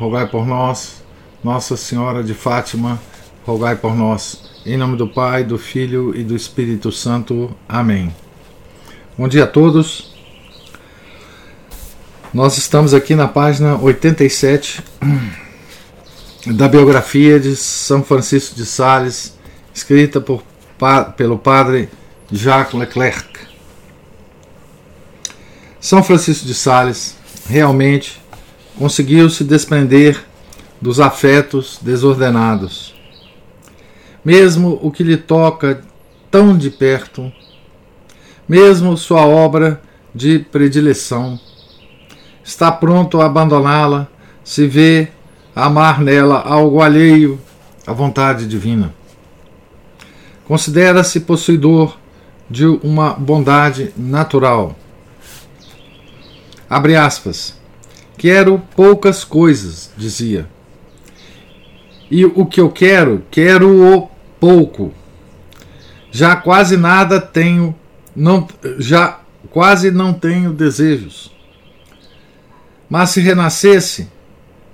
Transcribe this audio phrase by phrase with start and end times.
[0.00, 1.02] rogai por nós.
[1.44, 2.98] Nossa Senhora de Fátima,
[3.44, 4.50] rogai por nós.
[4.64, 7.54] Em nome do Pai, do Filho e do Espírito Santo.
[7.68, 8.14] Amém.
[9.16, 10.14] Bom dia a todos.
[12.32, 14.82] Nós estamos aqui na página 87
[16.46, 19.36] da biografia de São Francisco de Sales,
[19.74, 20.42] escrita por,
[21.14, 21.90] pelo padre
[22.32, 23.28] Jacques Leclerc.
[25.78, 28.19] São Francisco de Sales realmente
[28.80, 30.24] conseguiu se desprender
[30.80, 32.94] dos afetos desordenados.
[34.24, 35.82] Mesmo o que lhe toca
[36.30, 37.30] tão de perto,
[38.48, 39.82] mesmo sua obra
[40.14, 41.38] de predileção,
[42.42, 44.08] está pronto a abandoná-la
[44.42, 45.08] se vê
[45.54, 47.38] amar nela algo alheio
[47.86, 48.94] à vontade divina.
[50.46, 51.98] Considera-se possuidor
[52.48, 54.74] de uma bondade natural.
[56.66, 57.59] Abre aspas.
[58.20, 60.46] Quero poucas coisas, dizia.
[62.10, 64.92] E o que eu quero, quero o pouco.
[66.10, 67.74] Já quase nada tenho,
[68.14, 68.46] não,
[68.78, 71.34] já quase não tenho desejos.
[72.90, 74.06] Mas se renascesse,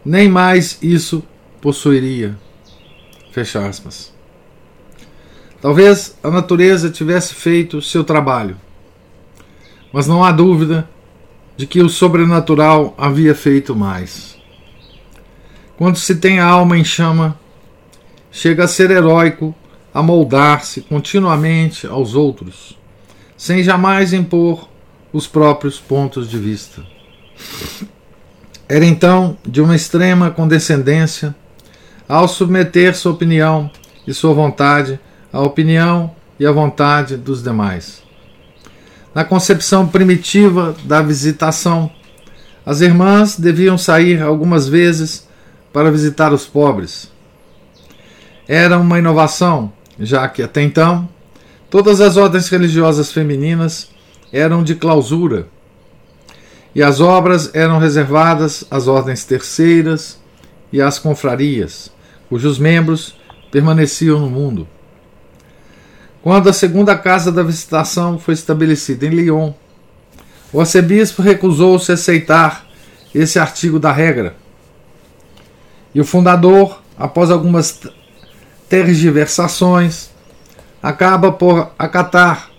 [0.05, 1.23] nem mais isso
[1.61, 2.37] possuiria.
[3.31, 4.13] Fecha aspas.
[5.61, 8.57] Talvez a natureza tivesse feito seu trabalho,
[9.93, 10.96] mas não há dúvida
[11.57, 14.37] de que o sobrenatural havia feito mais.
[15.77, 17.39] Quando se tem a alma em chama,
[18.31, 19.55] chega a ser heróico,
[19.93, 22.79] a moldar-se continuamente aos outros,
[23.37, 24.69] sem jamais impor
[25.13, 26.83] os próprios pontos de vista.
[28.69, 31.35] Era então de uma extrema condescendência
[32.09, 33.71] ao submeter sua opinião
[34.07, 35.01] e sua vontade
[35.33, 38.06] à opinião e à vontade dos demais.
[39.17, 41.91] Na concepção primitiva da visitação,
[42.67, 45.27] as irmãs deviam sair algumas vezes
[45.73, 47.11] para visitar os pobres.
[48.47, 51.09] Era uma inovação, já que até então
[51.71, 53.89] todas as ordens religiosas femininas
[54.31, 55.49] eram de clausura
[56.75, 60.21] e as obras eram reservadas às ordens terceiras
[60.71, 61.91] e às confrarias,
[62.29, 63.17] cujos membros
[63.51, 64.69] permaneciam no mundo.
[66.27, 69.53] Quando a segunda casa da visitação foi estabelecida em Lyon,
[70.53, 72.67] o arcebispo recusou-se a aceitar
[73.15, 74.35] esse artigo da regra.
[75.95, 77.81] E o fundador, após algumas
[78.69, 80.11] tergiversações,
[80.83, 82.51] acaba por acatar,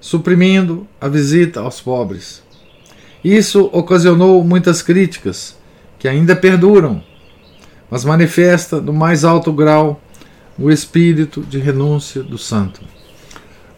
[0.00, 2.42] suprimindo a visita aos pobres.
[3.22, 5.54] Isso ocasionou muitas críticas,
[5.98, 7.04] que ainda perduram,
[7.90, 10.00] mas manifesta no mais alto grau
[10.58, 12.93] o espírito de renúncia do santo.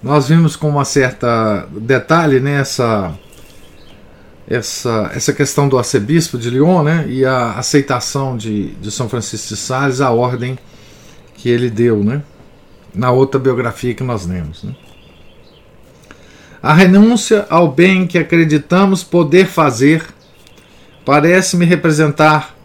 [0.02, 3.14] Nós vimos com uma certa detalhe né, essa,
[4.48, 9.48] essa, essa questão do arcebispo de Lyon né, e a aceitação de, de São Francisco
[9.48, 10.58] de Sales, a ordem
[11.34, 12.22] que ele deu né,
[12.94, 14.62] na outra biografia que nós lemos.
[14.62, 14.74] Né.
[16.62, 20.04] A renúncia ao bem que acreditamos poder fazer
[21.04, 22.56] parece-me representar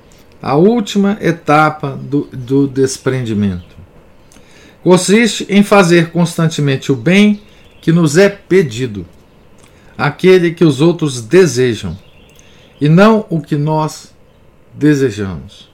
[0.41, 3.71] a última etapa do, do desprendimento.
[4.84, 7.42] Consiste em fazer constantemente o bem
[7.81, 9.06] que nos é pedido,
[9.97, 11.97] aquele que os outros desejam,
[12.80, 14.12] e não o que nós
[14.74, 15.70] desejamos.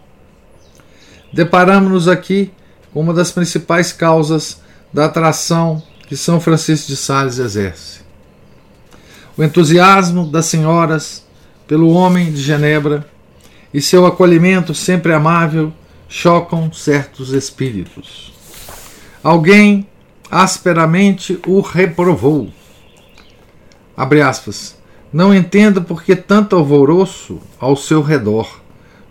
[1.31, 2.51] Deparamos-nos aqui
[2.93, 7.99] com uma das principais causas da atração que São Francisco de Sales exerce.
[9.37, 11.25] O entusiasmo das senhoras
[11.67, 13.05] pelo homem de Genebra
[13.73, 15.71] e seu acolhimento sempre amável
[16.09, 18.36] chocam certos espíritos.
[19.23, 19.87] Alguém
[20.29, 22.49] asperamente o reprovou.
[23.95, 24.77] Abre aspas.
[25.11, 28.61] Não entendo por que tanto alvoroço ao seu redor,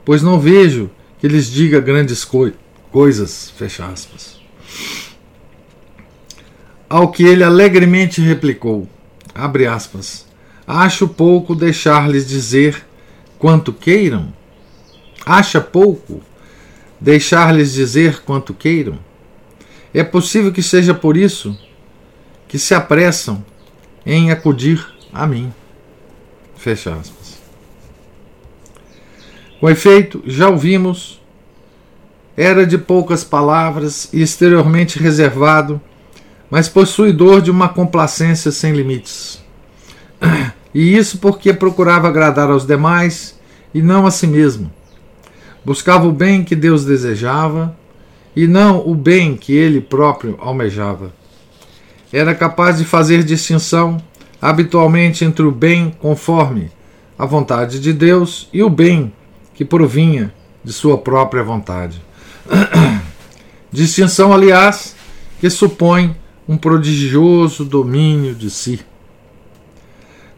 [0.04, 2.52] pois não vejo que lhes diga grandes coi
[2.92, 3.50] coisas.
[3.56, 4.40] Fecha aspas.
[6.88, 8.88] Ao que ele alegremente replicou,
[9.34, 10.26] abre aspas,
[10.66, 12.86] acho pouco deixar-lhes dizer
[13.38, 14.32] quanto queiram.
[15.24, 16.20] Acha pouco
[17.00, 18.98] deixar-lhes dizer quanto queiram.
[19.96, 21.58] É possível que seja por isso
[22.46, 23.42] que se apressam
[24.04, 25.50] em acudir a mim.
[26.54, 27.38] Fecha aspas.
[29.58, 31.18] Com efeito, já ouvimos,
[32.36, 35.80] era de poucas palavras e exteriormente reservado,
[36.50, 39.42] mas possuidor de uma complacência sem limites.
[40.74, 43.40] E isso porque procurava agradar aos demais
[43.72, 44.70] e não a si mesmo.
[45.64, 47.74] Buscava o bem que Deus desejava
[48.36, 51.12] e não o bem que ele próprio almejava.
[52.12, 53.96] Era capaz de fazer distinção
[54.40, 56.70] habitualmente entre o bem conforme
[57.18, 59.10] a vontade de Deus e o bem
[59.54, 62.02] que provinha de sua própria vontade.
[63.72, 64.94] distinção, aliás,
[65.40, 66.14] que supõe
[66.46, 68.80] um prodigioso domínio de si.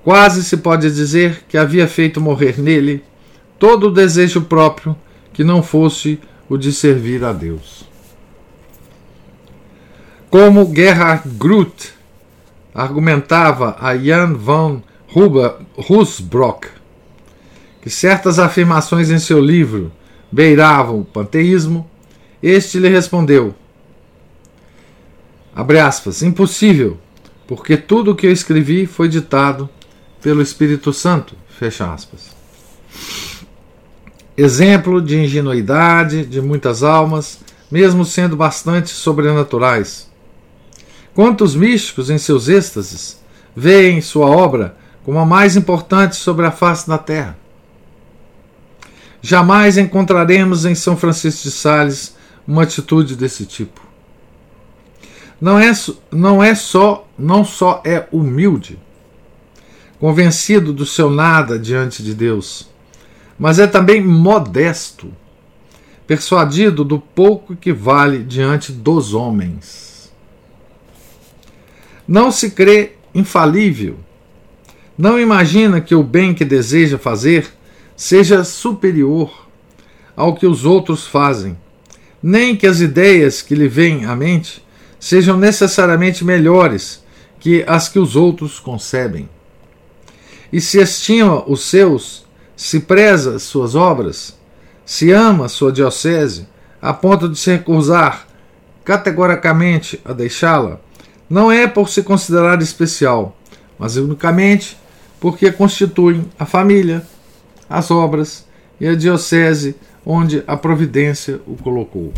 [0.05, 3.03] Quase se pode dizer que havia feito morrer nele
[3.59, 4.97] todo o desejo próprio
[5.33, 6.19] que não fosse
[6.49, 7.88] o de servir a Deus.
[10.31, 11.95] Como Gerhard Groot
[12.75, 14.83] argumentava a Jan van
[15.75, 16.69] Rusbrock,
[17.81, 19.91] que certas afirmações em seu livro
[20.31, 21.89] beiravam o panteísmo,
[22.43, 23.55] este lhe respondeu:
[25.83, 26.99] aspas, impossível,
[27.47, 29.67] porque tudo o que eu escrevi foi ditado
[30.21, 32.37] pelo Espírito Santo, fecha aspas.
[34.37, 37.41] Exemplo de ingenuidade de muitas almas,
[37.71, 40.08] mesmo sendo bastante sobrenaturais
[41.19, 43.21] Quantos místicos, em seus êxtases,
[43.57, 47.37] veem sua obra como a mais importante sobre a face da terra?
[49.21, 52.15] Jamais encontraremos em São Francisco de Sales
[52.47, 53.81] uma atitude desse tipo.
[55.41, 55.73] Não é,
[56.13, 58.79] não é só, não só é humilde,
[59.99, 62.71] convencido do seu nada diante de Deus,
[63.37, 65.13] mas é também modesto,
[66.07, 69.88] persuadido do pouco que vale diante dos homens.
[72.09, 73.99] Não se crê infalível.
[74.97, 77.47] Não imagina que o bem que deseja fazer
[77.95, 79.47] seja superior
[80.17, 81.57] ao que os outros fazem,
[82.23, 84.65] nem que as ideias que lhe vêm à mente
[84.99, 87.05] sejam necessariamente melhores
[87.39, 89.29] que as que os outros concebem.
[90.51, 92.27] E se estima os seus,
[92.57, 94.37] se preza suas obras,
[94.85, 96.49] se ama sua diocese,
[96.81, 98.27] a ponto de se recusar
[98.83, 100.81] categoricamente a deixá-la,
[101.29, 103.37] não é por se considerar especial,
[103.79, 104.77] mas unicamente
[105.21, 107.05] porque constituem a família,
[107.69, 108.47] as obras
[108.81, 109.77] e a diocese
[110.07, 112.13] onde a providência o colocou.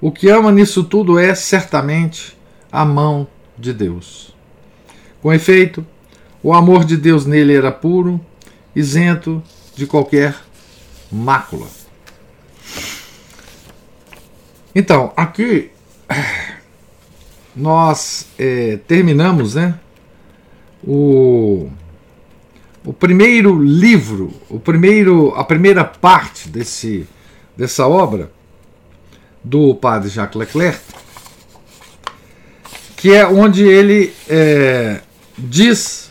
[0.00, 2.36] O que ama nisso tudo é, certamente,
[2.70, 3.26] a mão
[3.58, 4.34] de Deus.
[5.22, 5.84] Com efeito,
[6.42, 8.20] o amor de Deus nele era puro,
[8.76, 9.42] isento
[9.74, 10.36] de qualquer
[11.10, 11.66] mácula.
[14.74, 15.70] Então, aqui
[17.54, 19.78] nós é, terminamos né,
[20.82, 21.68] o,
[22.84, 27.06] o primeiro livro, o primeiro, a primeira parte desse,
[27.56, 28.30] dessa obra
[29.42, 30.80] do padre Jacques Leclerc,
[32.96, 35.00] que é onde ele é,
[35.36, 36.10] diz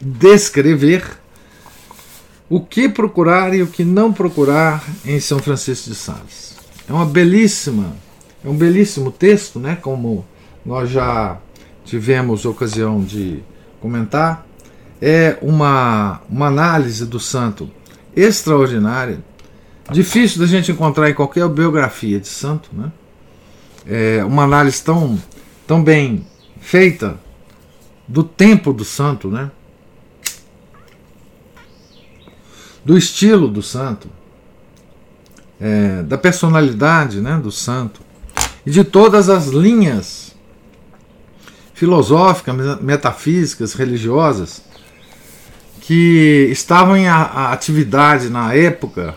[0.00, 1.04] descrever
[2.48, 6.51] o que procurar e o que não procurar em São Francisco de Sales.
[6.92, 7.96] É uma belíssima,
[8.44, 9.76] é um belíssimo texto, né?
[9.80, 10.26] Como
[10.62, 11.38] nós já
[11.86, 13.42] tivemos ocasião de
[13.80, 14.46] comentar,
[15.00, 17.70] é uma, uma análise do santo
[18.14, 19.24] extraordinária,
[19.90, 22.92] difícil da gente encontrar em qualquer biografia de santo, né?
[23.86, 25.18] É uma análise tão,
[25.66, 26.26] tão bem
[26.60, 27.18] feita
[28.06, 29.50] do tempo do santo, né?
[32.84, 34.10] Do estilo do santo
[35.62, 38.00] é, da personalidade né, do santo
[38.66, 40.34] e de todas as linhas
[41.72, 44.64] filosóficas, metafísicas, religiosas
[45.80, 49.14] que estavam em a, a atividade na época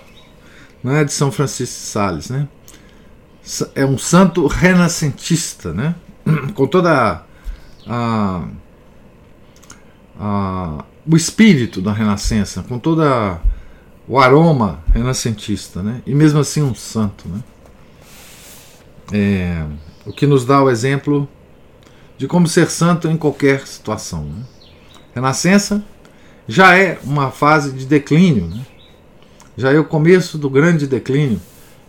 [0.84, 2.30] né, de São Francisco de Sales.
[2.30, 2.48] Né?
[3.74, 5.96] É um santo renascentista, né?
[6.54, 7.24] com toda
[7.88, 8.44] a,
[10.20, 13.40] a, o espírito da Renascença, com toda
[14.08, 16.02] o aroma renascentista, né?
[16.06, 17.28] e mesmo assim um santo.
[17.28, 17.44] Né?
[19.14, 19.66] É,
[20.06, 21.28] o que nos dá o exemplo
[22.18, 24.24] de como ser santo em qualquer situação.
[24.24, 24.44] Né?
[25.16, 25.84] Renascença
[26.48, 28.66] já é uma fase de declínio, né?
[29.58, 31.42] já é o começo do grande declínio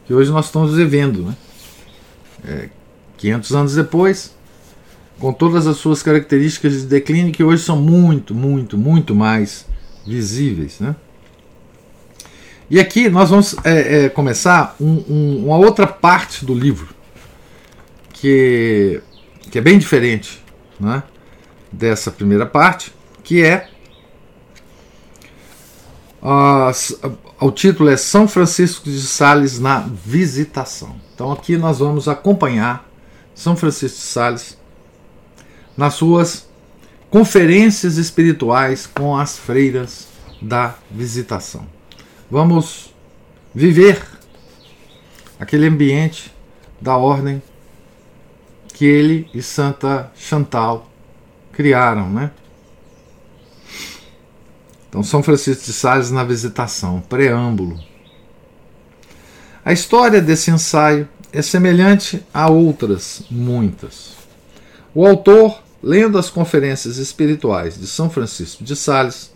[0.07, 1.23] que hoje nós estamos vivendo.
[1.23, 1.37] Né?
[2.45, 2.69] É,
[3.19, 4.35] 500 anos depois,
[5.19, 9.67] com todas as suas características de declínio que hoje são muito, muito, muito mais
[10.07, 10.79] visíveis.
[10.81, 10.95] Né?
[12.69, 16.89] E aqui nós vamos é, é, começar um, um, uma outra parte do livro,
[18.13, 19.01] que,
[19.51, 20.43] que é bem diferente
[20.79, 21.03] né,
[21.71, 22.93] dessa primeira parte,
[23.23, 23.69] que é
[26.27, 30.97] Uh, o título é São Francisco de Sales na Visitação.
[31.15, 32.85] Então aqui nós vamos acompanhar
[33.33, 34.59] São Francisco de Sales
[35.77, 36.49] nas suas
[37.11, 40.09] conferências espirituais com as freiras
[40.43, 41.76] da visitação.
[42.31, 42.93] Vamos
[43.55, 44.05] viver
[45.39, 46.33] aquele ambiente
[46.81, 47.41] da ordem
[48.75, 50.91] que ele e Santa Chantal
[51.53, 52.31] criaram, né?
[54.89, 57.79] Então, São Francisco de Sales na visitação, preâmbulo.
[59.65, 64.17] A história desse ensaio é semelhante a outras muitas.
[64.95, 69.33] O autor, lendo as conferências espirituais de São Francisco de Sales,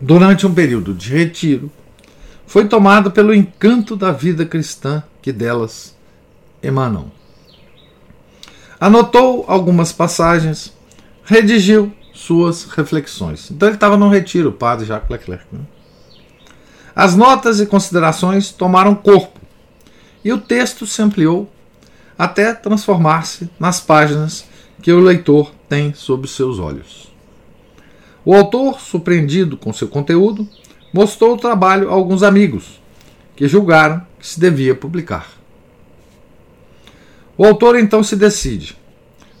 [0.00, 1.70] durante um período de retiro,
[2.46, 5.94] foi tomado pelo encanto da vida cristã que delas
[6.62, 7.10] emanam.
[8.80, 10.72] Anotou algumas passagens,
[11.24, 13.50] redigiu suas reflexões.
[13.50, 15.44] Então ele estava num retiro, o padre Jacques Leclerc.
[15.50, 15.60] Né?
[16.94, 19.40] As notas e considerações tomaram corpo
[20.24, 21.50] e o texto se ampliou
[22.16, 24.44] até transformar-se nas páginas
[24.80, 27.12] que o leitor tem sob seus olhos.
[28.24, 30.48] O autor, surpreendido com seu conteúdo,
[30.94, 32.80] mostrou o trabalho a alguns amigos,
[33.36, 35.28] que julgaram que se devia publicar.
[37.36, 38.82] O autor então se decide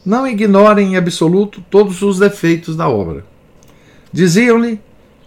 [0.04, 3.24] não ignorem em absoluto todos os defeitos da obra.
[4.12, 4.78] Diziam-lhe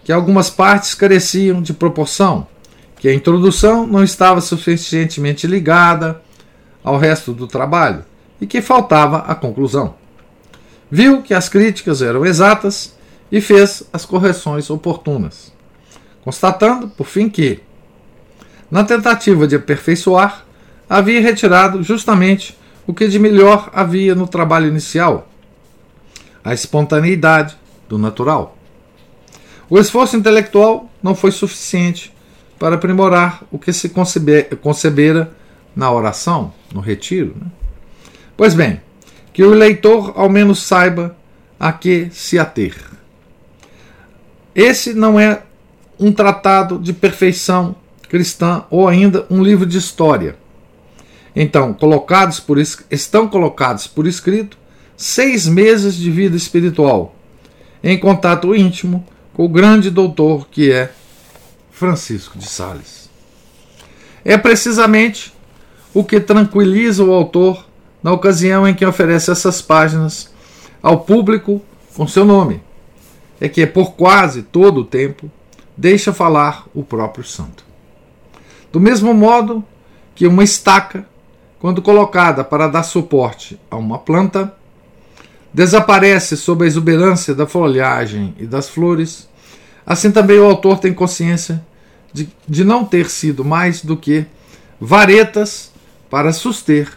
[0.04, 2.46] que algumas partes careciam de proporção,
[2.98, 6.22] que a introdução não estava suficientemente ligada
[6.84, 8.04] ao resto do trabalho
[8.40, 9.94] e que faltava a conclusão.
[10.90, 12.96] Viu que as críticas eram exatas
[13.30, 15.52] e fez as correções oportunas,
[16.28, 17.58] constatando, por fim, que,
[18.70, 20.44] na tentativa de aperfeiçoar,
[20.86, 22.54] havia retirado justamente
[22.86, 25.26] o que de melhor havia no trabalho inicial:
[26.44, 27.56] a espontaneidade
[27.88, 28.58] do natural.
[29.70, 32.14] O esforço intelectual não foi suficiente
[32.58, 33.90] para aprimorar o que se
[34.60, 35.32] concebera
[35.74, 37.36] na oração, no retiro.
[37.40, 37.46] Né?
[38.36, 38.82] Pois bem,
[39.32, 41.16] que o leitor ao menos saiba
[41.58, 42.74] a que se ater.
[44.54, 45.44] Esse não é
[45.98, 47.74] um tratado de perfeição
[48.08, 50.36] cristã ou ainda um livro de história
[51.40, 54.58] então, colocados por, estão colocados por escrito
[54.96, 57.14] seis meses de vida espiritual,
[57.80, 60.90] em contato íntimo com o grande doutor que é
[61.70, 63.08] Francisco de Sales.
[64.24, 65.32] É precisamente
[65.94, 67.64] o que tranquiliza o autor
[68.02, 70.32] na ocasião em que oferece essas páginas
[70.82, 71.62] ao público
[71.94, 72.60] com seu nome.
[73.40, 75.30] É que, por quase todo o tempo,
[75.78, 77.64] deixa falar o próprio santo.
[78.72, 79.64] Do mesmo modo
[80.14, 81.06] que uma estaca
[81.58, 84.54] quando colocada para dar suporte a uma planta,
[85.52, 89.28] desaparece sob a exuberância da folhagem e das flores,
[89.84, 91.64] assim também o autor tem consciência
[92.12, 94.24] de, de não ter sido mais do que
[94.80, 95.72] varetas
[96.08, 96.92] para suster,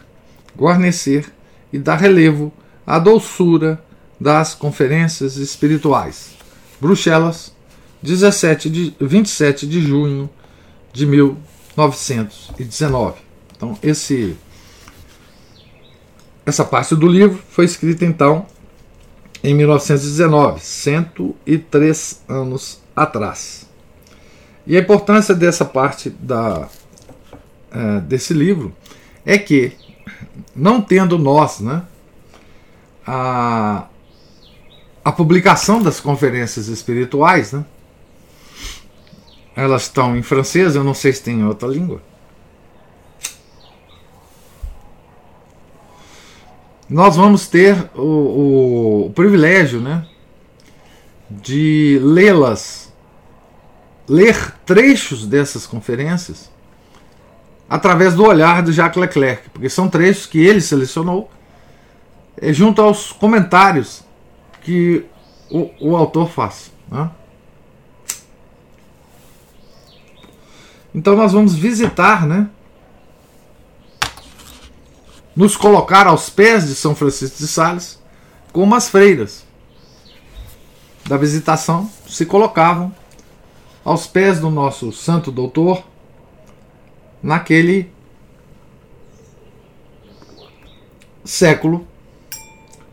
[0.55, 1.31] guarnecer
[1.73, 2.51] e dar relevo
[2.85, 3.83] à doçura
[4.19, 6.35] das conferências espirituais.
[6.79, 7.51] Bruxelas,
[8.01, 10.29] 17 de, 27 de junho
[10.91, 13.20] de 1919.
[13.55, 14.36] Então, esse
[16.46, 18.46] essa parte do livro foi escrita então
[19.43, 23.67] em 1919, 103 anos atrás.
[24.65, 26.67] E a importância dessa parte da,
[27.72, 28.74] é, desse livro
[29.25, 29.74] é que,
[30.55, 31.84] não tendo nós né,
[33.05, 33.88] a,
[35.03, 37.65] a publicação das conferências espirituais, né,
[39.55, 42.01] elas estão em francês, eu não sei se tem em outra língua.
[46.91, 50.05] nós vamos ter o, o, privilégio né,
[51.29, 52.91] de lê-las,
[54.05, 56.51] ler trechos dessas conferências
[57.70, 61.31] através do olhar de Jacques Leclerc, porque são trechos que ele selecionou
[62.36, 64.03] é, junto aos comentários
[64.62, 65.05] que
[65.50, 66.74] o, o autor faz.
[66.91, 67.10] Né?
[70.93, 72.50] Então nós vamos visitar né,
[75.36, 78.01] nos colocar aos pés de São Francisco de Sales,
[78.51, 79.45] como as freiras
[81.07, 82.93] da visitação se colocavam
[83.83, 85.83] aos pés do nosso santo doutor
[87.24, 87.89] naquele
[91.24, 91.88] século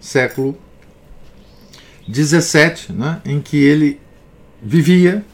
[0.01, 0.57] século
[2.07, 4.01] 17, né, em que ele
[4.63, 5.25] vivia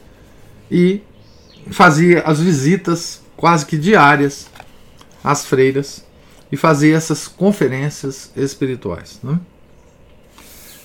[0.69, 1.01] e
[1.71, 4.47] fazia as visitas quase que diárias
[5.23, 6.05] às freiras
[6.51, 9.19] e fazer essas conferências espirituais.
[9.23, 9.39] Né?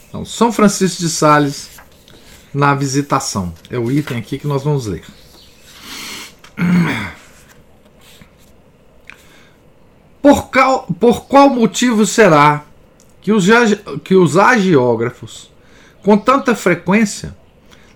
[0.09, 1.71] Então, São Francisco de Sales
[2.53, 3.53] na visitação.
[3.71, 5.05] É o item aqui que nós vamos ler.
[10.21, 12.65] Por qual, por qual motivo será
[13.23, 13.47] que os,
[14.05, 15.51] que os agiógrafos,
[16.03, 17.35] com tanta frequência,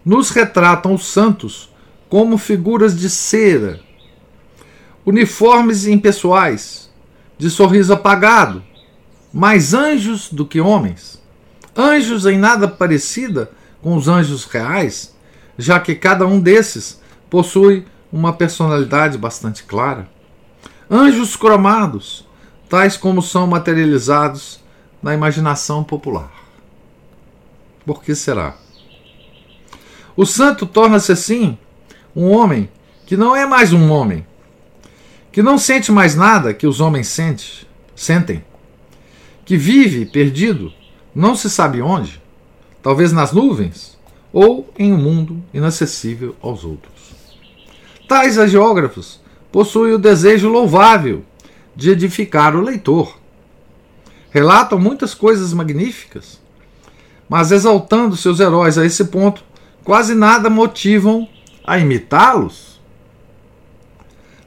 [0.05, 1.69] nos retratam os santos
[2.15, 3.81] como figuras de cera,
[5.05, 6.89] uniformes impessoais,
[7.37, 8.63] de sorriso apagado,
[9.33, 11.21] mais anjos do que homens?
[11.77, 13.51] Anjos em nada parecida
[13.83, 15.13] com os anjos reais,
[15.59, 20.09] já que cada um desses possui uma personalidade bastante clara.
[20.89, 22.25] Anjos cromados,
[22.69, 24.61] tais como são materializados
[25.03, 26.33] na imaginação popular.
[27.85, 28.55] Por que será?
[30.17, 31.59] O santo torna-se assim
[32.15, 32.69] um homem
[33.07, 34.27] que não é mais um homem,
[35.33, 38.45] que não sente mais nada que os homens sente, sentem,
[39.45, 40.73] que vive perdido,
[41.15, 42.23] não se sabe onde,
[42.83, 43.99] talvez nas nuvens
[44.33, 46.93] ou em um mundo inacessível aos outros.
[48.09, 51.25] Tais agiógrafos possuem o desejo louvável
[51.75, 53.19] de edificar o leitor.
[54.31, 56.41] Relatam muitas coisas magníficas,
[57.29, 59.45] mas exaltando seus heróis a esse ponto,
[59.85, 61.29] quase nada motivam
[61.65, 62.81] a imitá-los.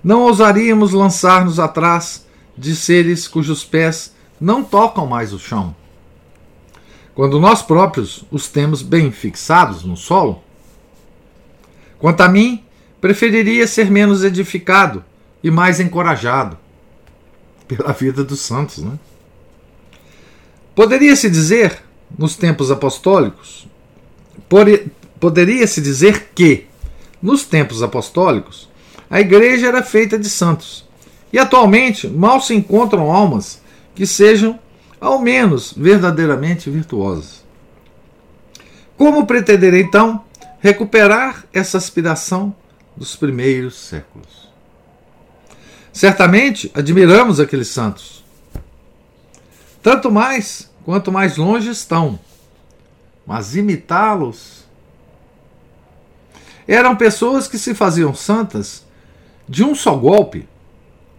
[0.04, 2.26] Não ousaríamos lançar-nos atrás
[2.58, 5.76] de seres cujos pés não tocam mais o chão.
[7.16, 10.44] Quando nós próprios os temos bem fixados no solo?
[11.98, 12.64] Quanto a mim,
[13.02, 15.04] preferiria ser menos edificado
[15.44, 16.58] e mais encorajado
[17.68, 18.84] pela vida dos santos.
[18.84, 18.98] Né?
[20.76, 21.82] Poderia-se dizer,
[22.16, 23.68] nos tempos apostólicos,
[25.20, 26.67] poderia-se dizer que,
[27.22, 28.70] nos tempos apostólicos,
[29.10, 30.86] a igreja era feita de santos.
[31.32, 33.62] E atualmente mal se encontram almas
[33.96, 34.60] que sejam,
[35.00, 37.44] ao menos, verdadeiramente virtuosas.
[38.98, 40.24] Como pretender, então,
[40.60, 42.56] recuperar essa aspiração
[42.96, 44.50] dos primeiros séculos.
[45.94, 48.24] Certamente admiramos aqueles santos.
[49.82, 52.20] Tanto mais quanto mais longe estão.
[53.26, 54.57] Mas imitá-los.
[56.68, 58.86] Eram pessoas que se faziam santas
[59.48, 60.48] de um só golpe,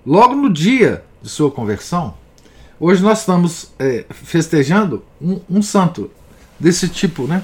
[0.04, 2.14] logo no dia de sua conversão.
[2.78, 6.10] Hoje nós estamos é, festejando um, um santo
[6.60, 7.42] desse tipo, né?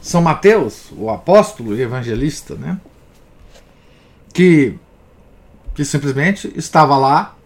[0.00, 2.80] São Mateus, o apóstolo e evangelista, né?
[4.32, 4.78] que,
[5.74, 7.36] que simplesmente estava lá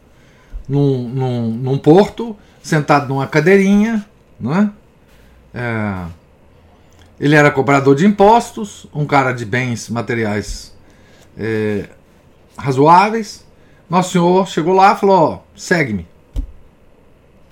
[0.69, 4.07] num, num, num porto, sentado numa cadeirinha,
[4.39, 4.71] não é?
[7.19, 10.75] Ele era cobrador de impostos, um cara de bens materiais
[11.37, 11.89] é,
[12.57, 13.45] razoáveis.
[13.89, 16.07] Nosso Senhor chegou lá e falou: segue-me.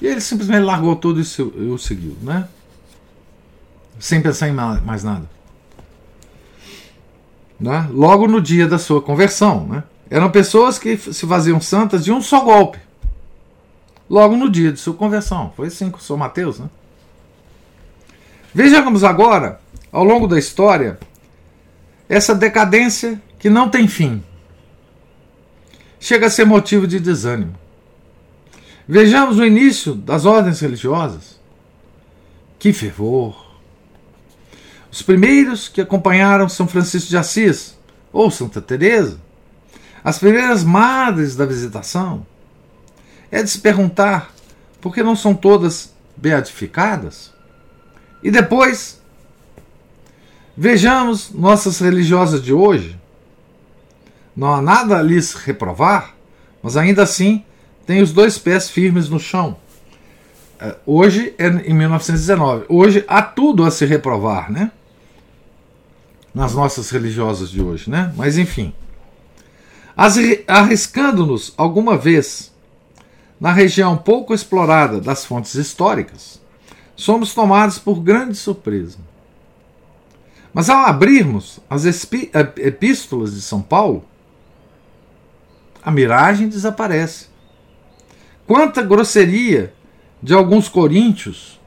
[0.02, 2.48] E ele simplesmente largou tudo e o seguiu, né?
[3.98, 5.34] Sem pensar em mais nada
[7.58, 7.88] né?
[7.92, 9.66] logo no dia da sua conversão.
[9.66, 9.82] Né?
[10.10, 12.78] Eram pessoas que se faziam santas de um só golpe,
[14.08, 15.52] logo no dia de sua conversão.
[15.56, 16.58] Foi assim com o São Mateus.
[16.58, 16.68] Né?
[18.54, 20.96] Vejamos agora, ao longo da história,
[22.08, 24.22] essa decadência que não tem fim.
[25.98, 27.58] Chega a ser motivo de desânimo.
[28.86, 31.40] Vejamos o início das ordens religiosas.
[32.56, 33.44] Que fervor,
[34.88, 37.76] os primeiros que acompanharam São Francisco de Assis
[38.12, 39.18] ou Santa Teresa,
[40.04, 42.24] as primeiras madres da visitação,
[43.32, 44.32] é de se perguntar
[44.80, 47.33] por que não são todas beatificadas?
[48.24, 49.00] E depois,
[50.56, 52.98] vejamos nossas religiosas de hoje.
[54.34, 56.14] Não há nada a lhes reprovar,
[56.60, 57.44] mas ainda assim
[57.86, 59.56] têm os dois pés firmes no chão.
[60.58, 62.64] É, hoje é em 1919.
[62.68, 64.72] Hoje há tudo a se reprovar, né?
[66.34, 68.12] nas nossas religiosas de hoje, né?
[68.16, 68.74] Mas enfim.
[70.48, 72.52] Arriscando-nos alguma vez
[73.40, 76.40] na região pouco explorada das fontes históricas,
[76.96, 78.98] somos tomados por grande surpresa.
[80.52, 84.04] Mas ao abrirmos as epístolas de São Paulo,
[85.82, 87.26] a miragem desaparece.
[88.46, 89.74] Quanta grosseria
[90.22, 91.60] de alguns coríntios,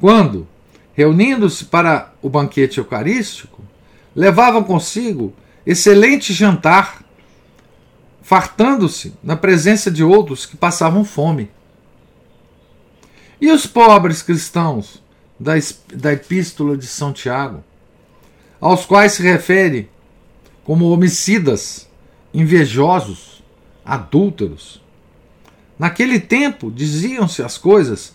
[0.00, 0.46] quando,
[0.94, 3.62] reunindo-se para o banquete eucarístico,
[4.14, 5.34] levavam consigo
[5.66, 7.02] excelente jantar,
[8.22, 11.50] fartando-se na presença de outros que passavam fome.
[13.42, 15.02] E os pobres cristãos
[15.36, 15.54] da,
[15.92, 17.64] da Epístola de São Tiago,
[18.60, 19.90] aos quais se refere
[20.62, 21.88] como homicidas,
[22.32, 23.42] invejosos,
[23.84, 24.80] adúlteros.
[25.76, 28.14] Naquele tempo diziam-se as coisas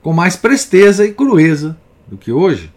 [0.00, 2.72] com mais presteza e crueza do que hoje.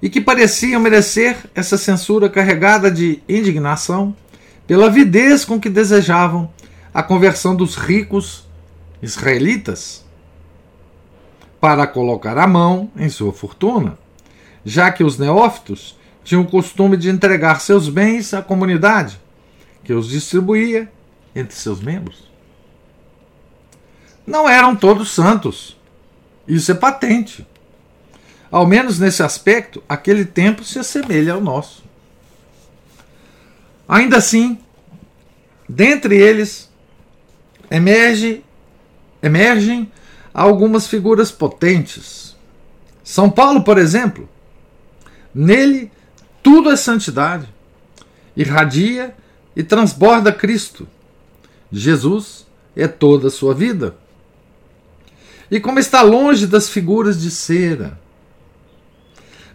[0.00, 4.16] e que pareciam merecer essa censura carregada de indignação
[4.66, 6.50] pela avidez com que desejavam
[6.94, 8.48] a conversão dos ricos
[9.02, 10.08] israelitas
[11.60, 13.98] para colocar a mão em sua fortuna,
[14.64, 19.20] já que os neófitos tinham o costume de entregar seus bens à comunidade,
[19.84, 20.90] que os distribuía
[21.34, 22.30] entre seus membros.
[24.26, 25.76] Não eram todos santos.
[26.46, 27.46] Isso é patente.
[28.50, 31.84] Ao menos nesse aspecto, aquele tempo se assemelha ao nosso.
[33.88, 34.58] Ainda assim,
[35.68, 36.70] dentre eles
[37.70, 38.44] emerge,
[39.22, 39.90] emergem
[40.32, 42.36] algumas figuras potentes.
[43.02, 44.28] São Paulo, por exemplo,
[45.34, 45.90] nele
[46.42, 47.48] tudo é santidade,
[48.36, 49.14] irradia
[49.54, 50.86] e transborda Cristo.
[51.70, 53.96] Jesus é toda a sua vida.
[55.50, 57.98] E como está longe das figuras de cera,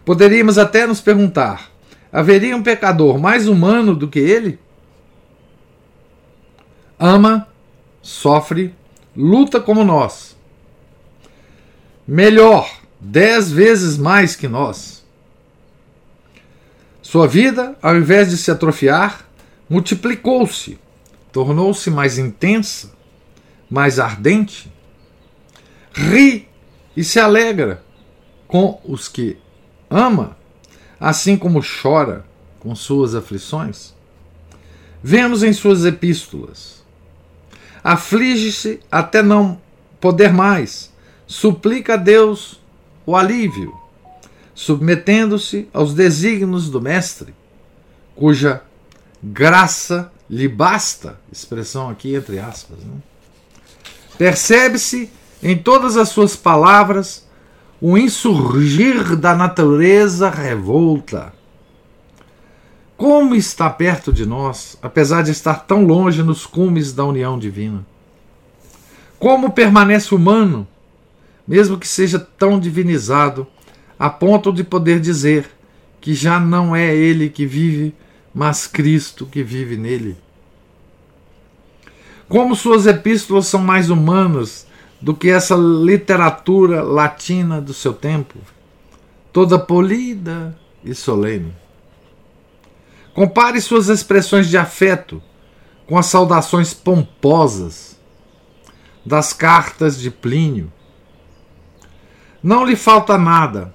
[0.05, 1.71] Poderíamos até nos perguntar:
[2.13, 4.59] haveria um pecador mais humano do que ele?
[6.99, 7.47] Ama,
[8.01, 8.73] sofre,
[9.17, 10.34] luta como nós.
[12.07, 15.03] Melhor, dez vezes mais que nós.
[17.01, 19.27] Sua vida, ao invés de se atrofiar,
[19.69, 20.79] multiplicou-se,
[21.31, 22.91] tornou-se mais intensa,
[23.69, 24.71] mais ardente.
[25.93, 26.47] Ri
[26.95, 27.83] e se alegra
[28.47, 29.37] com os que
[29.89, 30.37] ama,
[30.99, 32.25] assim como chora
[32.59, 33.93] com suas aflições?
[35.03, 36.83] Vemos em suas epístolas.
[37.83, 39.61] Aflige-se até não
[39.99, 40.91] poder mais,
[41.27, 42.59] suplica a Deus
[43.05, 43.75] o alívio,
[44.53, 47.33] submetendo-se aos desígnios do Mestre,
[48.15, 48.63] cuja
[49.21, 52.79] graça lhe basta expressão aqui entre aspas.
[52.79, 52.93] Né?
[54.17, 55.11] Percebe-se
[55.43, 57.25] em todas as suas palavras
[57.81, 61.33] o insurgir da natureza revolta.
[62.97, 67.85] Como está perto de nós, apesar de estar tão longe nos cumes da união divina?
[69.19, 70.65] Como permanece humano,
[71.47, 73.47] mesmo que seja tão divinizado,
[73.97, 75.49] a ponto de poder dizer
[76.01, 77.93] que já não é ele que vive,
[78.33, 80.17] mas Cristo que vive nele?
[82.27, 84.67] Como suas epístolas são mais humanas
[84.99, 88.39] do que essa literatura latina do seu tempo,
[89.31, 91.53] toda polida e solene.
[93.13, 95.21] Compare suas expressões de afeto
[95.85, 97.97] com as saudações pomposas
[99.05, 100.71] das cartas de Plínio.
[102.45, 103.73] Não lhe falta nada,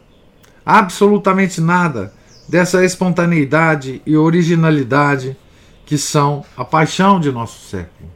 [0.65, 2.15] absolutamente nada,
[2.49, 5.37] dessa espontaneidade e originalidade
[5.85, 8.09] que são a paixão de nosso século.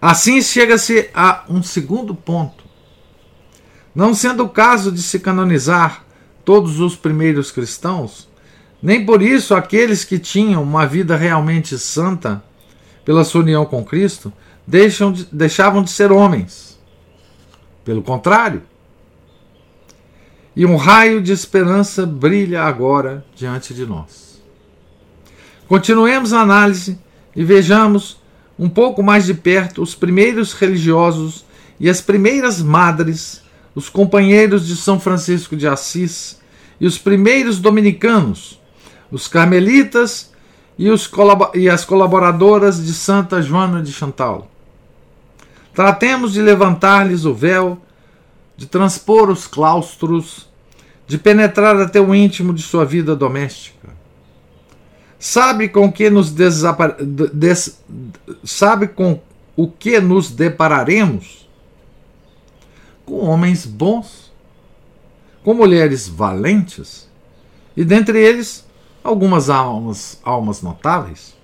[0.00, 2.64] Assim chega-se a um segundo ponto.
[3.94, 6.04] Não sendo o caso de se canonizar
[6.44, 8.28] todos os primeiros cristãos,
[8.82, 12.42] nem por isso aqueles que tinham uma vida realmente santa
[13.04, 14.32] pela sua união com Cristo
[14.66, 16.76] deixam de, deixavam de ser homens.
[17.84, 18.71] Pelo contrário.
[20.54, 24.42] E um raio de esperança brilha agora diante de nós.
[25.66, 26.98] Continuemos a análise
[27.34, 28.20] e vejamos
[28.58, 31.44] um pouco mais de perto os primeiros religiosos
[31.80, 33.42] e as primeiras madres,
[33.74, 36.38] os companheiros de São Francisco de Assis
[36.78, 38.60] e os primeiros dominicanos,
[39.10, 40.30] os carmelitas
[40.78, 41.10] e, os
[41.54, 44.50] e as colaboradoras de Santa Joana de Chantal.
[45.74, 47.80] Tratemos de levantar-lhes o véu,
[48.56, 50.48] de transpor os claustros,
[51.06, 53.82] de penetrar até o íntimo de sua vida doméstica
[55.22, 57.78] Sabe com que nos des...
[58.42, 59.20] sabe com
[59.56, 61.48] o que nos depararemos?
[63.06, 64.32] Com homens bons,
[65.44, 67.08] com mulheres valentes,
[67.76, 68.66] e dentre eles
[69.04, 71.36] algumas almas, almas notáveis.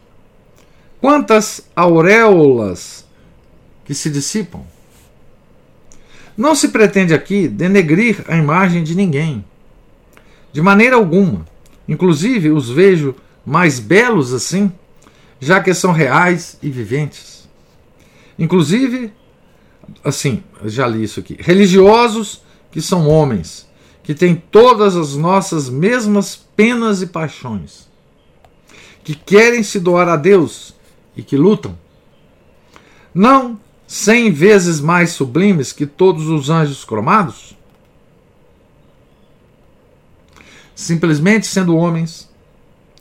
[1.01, 3.07] Quantas auréolas
[3.85, 4.62] que se dissipam.
[6.38, 9.44] Não se pretende aqui denegrir a imagem de ninguém,
[10.53, 11.44] de maneira alguma.
[11.88, 14.72] Inclusive, os vejo mais belos assim,
[15.40, 17.48] já que são reais e viventes.
[18.38, 19.12] Inclusive,
[20.05, 23.68] assim, já li isso aqui, religiosos que são homens,
[24.05, 27.88] que têm todas as nossas mesmas penas e paixões,
[29.03, 30.72] que querem se doar a Deus
[31.16, 31.77] e que lutam.
[33.12, 37.57] Não cem vezes mais sublimes que todos os anjos cromados?
[40.74, 42.29] Simplesmente sendo homens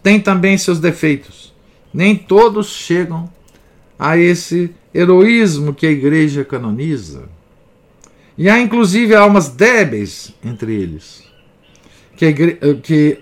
[0.02, 1.54] tem também seus defeitos.
[1.94, 3.30] Nem todos chegam
[4.00, 7.28] a esse heroísmo que a igreja canoniza.
[8.38, 11.24] E há inclusive almas débeis entre eles,
[12.16, 12.34] que,
[12.82, 13.20] que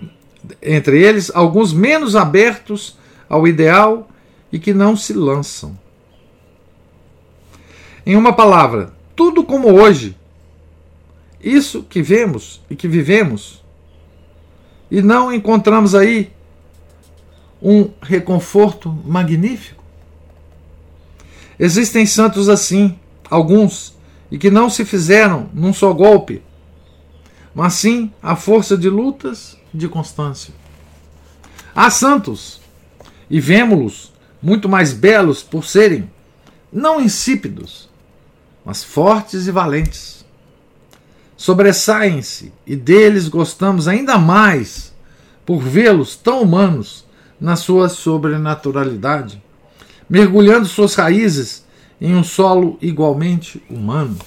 [0.62, 2.96] entre eles alguns menos abertos
[3.28, 4.08] ao ideal
[4.52, 5.76] e que não se lançam.
[8.06, 10.16] Em uma palavra, tudo como hoje.
[11.42, 13.60] Isso que vemos e que vivemos.
[14.88, 16.32] E não encontramos aí
[17.60, 19.82] um reconforto magnífico.
[21.58, 22.96] Existem santos assim,
[23.28, 23.96] alguns,
[24.30, 26.42] e que não se fizeram num só golpe,
[27.52, 30.54] mas sim à força de lutas de constância.
[31.74, 32.60] Há santos,
[33.28, 36.08] e vemos-los muito mais belos por serem
[36.72, 37.88] não insípidos,
[38.66, 40.26] mas fortes e valentes.
[41.36, 44.92] Sobressaem-se e deles gostamos ainda mais
[45.44, 47.04] por vê-los tão humanos
[47.40, 49.40] na sua sobrenaturalidade,
[50.10, 51.64] mergulhando suas raízes
[52.00, 54.18] em um solo igualmente humano.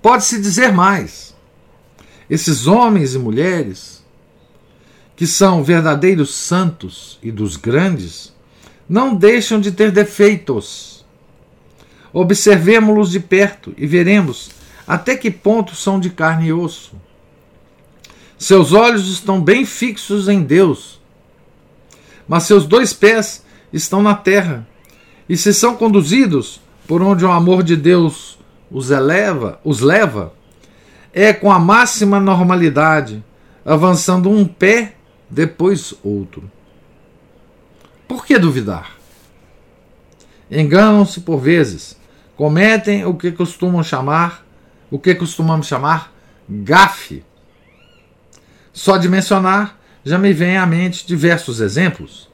[0.00, 1.36] Pode-se dizer mais:
[2.30, 4.02] esses homens e mulheres,
[5.14, 8.32] que são verdadeiros santos e dos grandes,
[8.88, 10.91] não deixam de ter defeitos
[12.12, 14.50] Observemo-los de perto e veremos
[14.86, 16.94] até que ponto são de carne e osso.
[18.36, 21.00] Seus olhos estão bem fixos em Deus,
[22.26, 24.66] mas seus dois pés estão na terra.
[25.28, 28.38] E se são conduzidos por onde o amor de Deus
[28.70, 30.34] os eleva, os leva,
[31.12, 33.22] é com a máxima normalidade,
[33.64, 34.96] avançando um pé,
[35.30, 36.50] depois outro.
[38.08, 38.96] Por que duvidar?
[40.50, 41.96] Enganam-se por vezes
[42.42, 44.44] cometem o que costumam chamar,
[44.90, 46.12] o que costumamos chamar
[46.48, 47.24] gafe.
[48.72, 52.28] Só de mencionar, já me vem à mente diversos exemplos.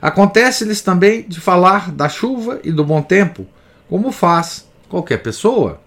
[0.00, 3.46] Acontece-lhes também de falar da chuva e do bom tempo,
[3.86, 5.78] como faz qualquer pessoa.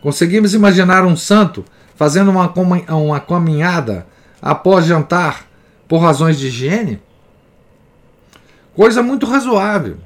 [0.00, 1.64] Conseguimos imaginar um santo
[1.96, 2.46] fazendo uma,
[2.94, 4.06] uma caminhada
[4.40, 5.48] após jantar
[5.88, 7.02] por razões de higiene?
[8.72, 9.98] Coisa muito razoável.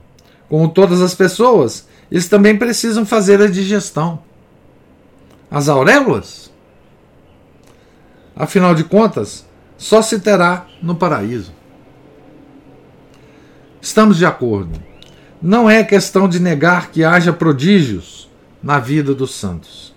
[0.52, 4.18] Como todas as pessoas, eles também precisam fazer a digestão.
[5.50, 6.52] As auréolas?
[8.36, 9.46] Afinal de contas,
[9.78, 11.54] só se terá no paraíso.
[13.80, 14.78] Estamos de acordo.
[15.40, 18.28] Não é questão de negar que haja prodígios
[18.62, 19.94] na vida dos santos.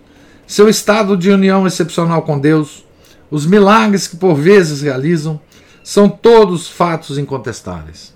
[0.47, 2.85] Seu estado de união excepcional com Deus,
[3.29, 5.37] os milagres que por vezes realizam,
[5.83, 8.14] são todos fatos incontestáveis.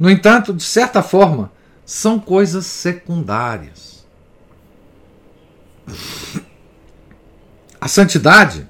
[0.00, 1.52] No entanto, de certa forma,
[1.84, 4.02] são coisas secundárias.
[7.78, 8.66] A santidade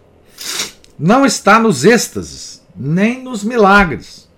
[0.98, 4.28] não está nos êxtases, nem nos milagres.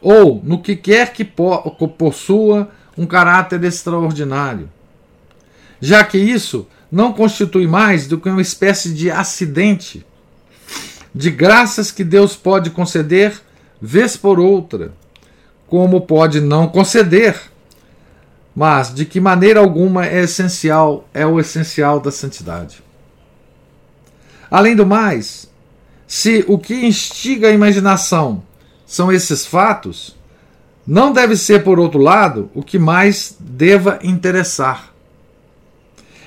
[0.00, 4.70] Ou no que quer que possua um caráter extraordinário,
[5.78, 10.06] já que isso não constitui mais do que uma espécie de acidente
[11.14, 13.42] de graças que Deus pode conceder
[13.80, 14.92] vez por outra,
[15.66, 17.38] como pode não conceder,
[18.54, 22.82] mas de que maneira alguma é essencial, é o essencial da santidade.
[24.50, 25.48] Além do mais,
[26.06, 28.42] se o que instiga a imaginação
[28.86, 30.16] são esses fatos,
[30.86, 34.92] não deve ser, por outro lado, o que mais deva interessar.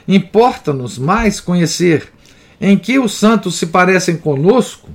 [0.07, 2.13] Importa-nos mais conhecer
[2.59, 4.87] em que os santos se parecem conosco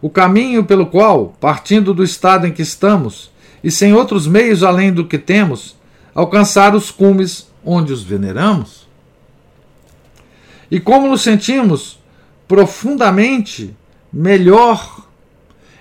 [0.00, 3.30] o caminho pelo qual, partindo do estado em que estamos,
[3.62, 5.76] e sem outros meios além do que temos,
[6.14, 8.86] alcançar os cumes onde os veneramos?
[10.70, 11.98] E como nos sentimos
[12.46, 13.74] profundamente
[14.12, 15.04] melhor,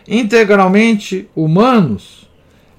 [0.08, 2.30] integralmente humanos,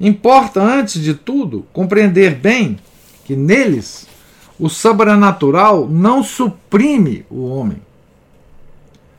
[0.00, 2.78] importa, antes de tudo, compreender bem
[3.24, 4.06] que neles
[4.58, 7.78] o sobrenatural não suprime o homem,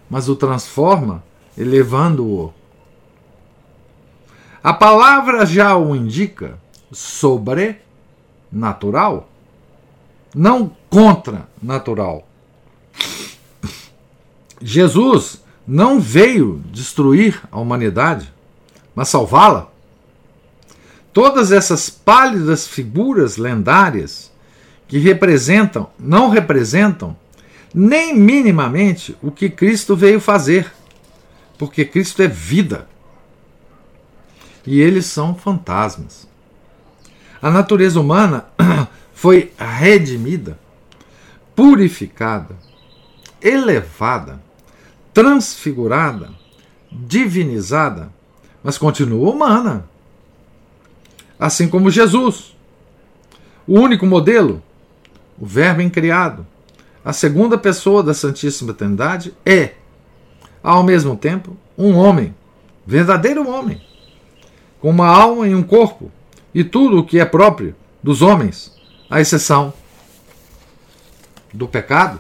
[0.10, 1.24] mas o transforma
[1.58, 2.54] elevando-o.
[4.64, 6.60] A palavra já o indica
[6.92, 9.30] sobrenatural,
[10.36, 12.28] não contra-natural.
[14.62, 18.32] Jesus não veio destruir a humanidade,
[18.96, 19.70] mas salvá-la.
[21.14, 24.32] Todas essas pálidas figuras lendárias
[24.88, 27.16] que representam, não representam
[27.74, 30.72] nem minimamente o que Cristo veio fazer
[31.58, 32.88] porque Cristo é vida.
[34.66, 36.28] E eles são fantasmas.
[37.42, 38.46] A natureza humana
[39.14, 40.60] foi redimida,
[41.56, 42.56] purificada,
[43.42, 44.42] elevada,
[45.14, 46.30] transfigurada,
[46.92, 48.12] divinizada,
[48.64, 49.86] mas continua humana.
[51.40, 52.56] Assim como Jesus,
[53.68, 54.62] o único modelo,
[55.40, 56.46] o Verbo incriado,
[57.06, 59.76] a segunda pessoa da Santíssima Trindade, é,
[60.62, 62.34] ao mesmo tempo, um homem,
[62.86, 63.82] verdadeiro homem,
[64.80, 66.12] com uma alma e um corpo,
[66.54, 68.76] e tudo o que é próprio dos homens,
[69.10, 69.74] à exceção
[71.54, 72.20] do pecado.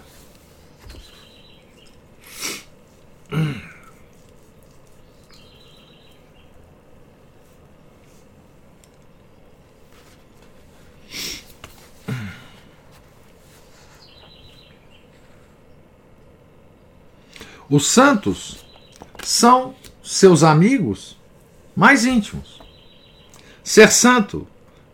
[17.69, 18.65] Os santos
[19.23, 21.17] são seus amigos
[21.75, 22.61] mais íntimos.
[23.63, 24.47] Ser santo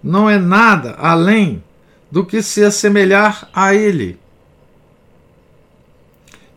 [0.03, 1.63] não é nada além
[2.09, 4.19] do que se assemelhar a ele.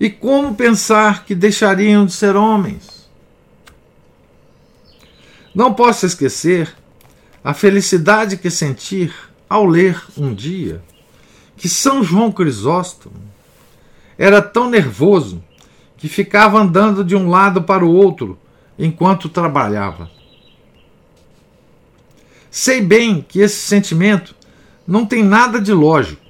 [0.01, 3.09] E como pensar que deixariam de ser homens?
[5.55, 6.75] Não posso esquecer
[7.43, 9.15] a felicidade que sentir
[9.49, 10.83] ao ler um dia
[11.57, 13.17] que São João Crisóstomo
[14.19, 15.43] era tão nervoso
[16.07, 18.39] que ficava andando de um lado para o outro
[18.79, 20.09] enquanto trabalhava.
[22.49, 24.33] Sei bem que esse sentimento
[24.87, 26.23] não tem nada de lógico,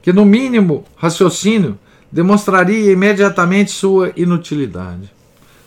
[0.00, 1.76] que no mínimo raciocínio
[2.12, 5.12] demonstraria imediatamente sua inutilidade.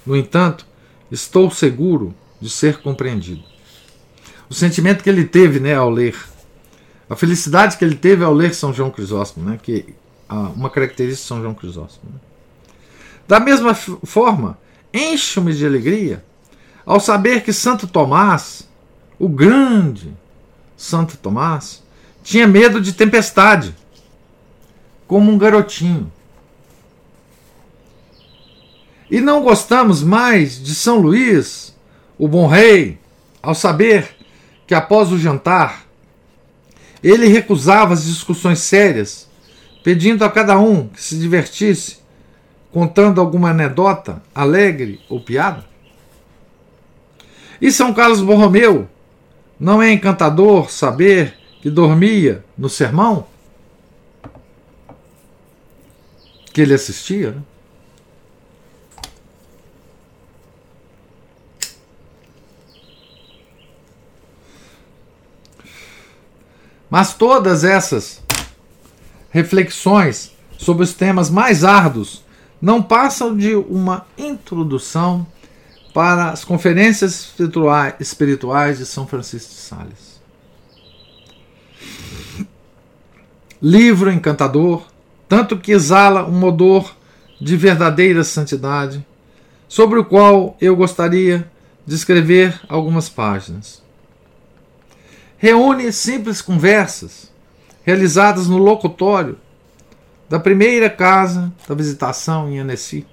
[0.06, 0.66] No entanto,
[1.12, 3.44] estou seguro de ser compreendido.
[4.50, 6.16] O sentimento que ele teve né, ao ler,
[7.10, 9.94] a felicidade que ele teve ao ler São João Crisóstomo, né, que
[10.30, 12.14] ah, uma característica de São João Crisóstomo.
[12.14, 12.29] Né?
[13.30, 14.58] Da mesma forma,
[14.92, 16.26] encho-me de alegria
[16.84, 18.68] ao saber que Santo Tomás,
[19.20, 20.12] o grande
[20.76, 21.84] Santo Tomás,
[22.24, 23.76] tinha medo de tempestade,
[25.08, 26.12] como um garotinho.
[29.12, 31.76] E não gostamos mais de São Luís,
[32.18, 32.98] o bom rei,
[33.44, 34.10] ao saber
[34.66, 35.86] que após o jantar
[37.04, 39.30] ele recusava as discussões sérias,
[39.84, 41.99] pedindo a cada um que se divertisse
[42.72, 45.66] contando alguma anedota alegre ou piada?
[47.62, 48.88] E São Carlos Borromeu
[49.60, 53.28] não é encantador saber que dormia no sermão
[56.54, 57.32] que ele assistia?
[57.32, 57.42] Né?
[66.90, 68.22] Mas todas essas
[69.30, 72.24] reflexões sobre os temas mais árduos
[72.62, 75.26] não passam de uma introdução
[75.94, 77.34] para as conferências
[78.00, 80.22] espirituais de São Francisco de Sales.
[83.62, 84.84] Livro encantador,
[85.28, 86.96] tanto que exala um odor
[87.42, 89.06] de verdadeira santidade,
[89.68, 91.50] sobre o qual eu gostaria
[91.86, 93.82] de escrever algumas páginas.
[95.38, 97.32] Reúne simples conversas
[97.84, 99.38] realizadas no locutório
[100.30, 103.06] da primeira casa da visitação em Annecy,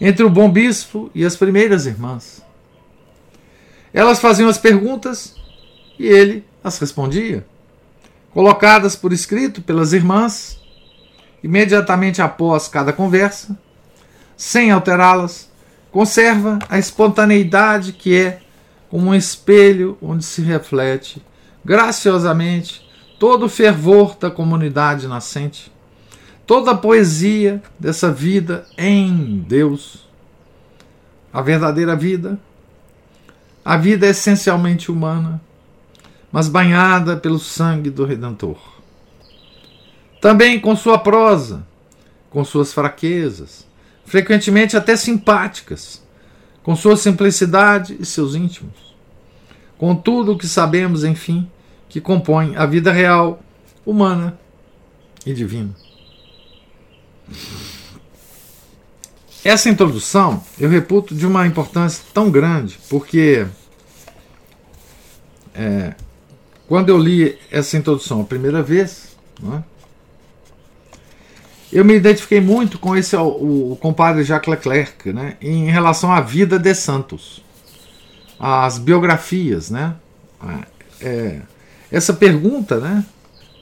[0.00, 2.44] entre o bom bispo e as primeiras irmãs.
[3.94, 5.36] Elas faziam as perguntas
[5.98, 7.46] e ele as respondia,
[8.32, 10.60] colocadas por escrito pelas irmãs,
[11.42, 13.56] imediatamente após cada conversa,
[14.36, 15.48] sem alterá-las,
[15.90, 18.40] conserva a espontaneidade que é
[18.90, 21.22] como um espelho onde se reflete
[21.64, 22.86] graciosamente
[23.18, 25.72] todo o fervor da comunidade nascente
[26.48, 30.08] toda a poesia dessa vida em Deus,
[31.30, 32.40] a verdadeira vida,
[33.62, 35.42] a vida é essencialmente humana,
[36.32, 38.56] mas banhada pelo sangue do Redentor.
[40.22, 41.66] Também com sua prosa,
[42.30, 43.66] com suas fraquezas,
[44.06, 46.02] frequentemente até simpáticas,
[46.62, 48.96] com sua simplicidade e seus íntimos,
[49.76, 51.46] com tudo o que sabemos, enfim,
[51.90, 53.38] que compõe a vida real,
[53.84, 54.38] humana
[55.26, 55.87] e divina.
[59.44, 63.46] Essa introdução eu reputo de uma importância tão grande, porque
[65.54, 65.94] é,
[66.68, 69.62] quando eu li essa introdução a primeira vez, é,
[71.72, 76.20] eu me identifiquei muito com esse o, o compadre Jacques Leclerc, né, em relação à
[76.20, 77.42] vida de Santos,
[78.38, 79.94] as biografias, né,
[81.00, 81.40] é,
[81.90, 83.04] essa pergunta, né,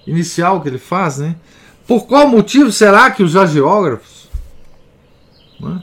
[0.06, 1.36] inicial que ele faz, né,
[1.86, 4.28] por qual motivo será que os geógrafos
[5.60, 5.82] né,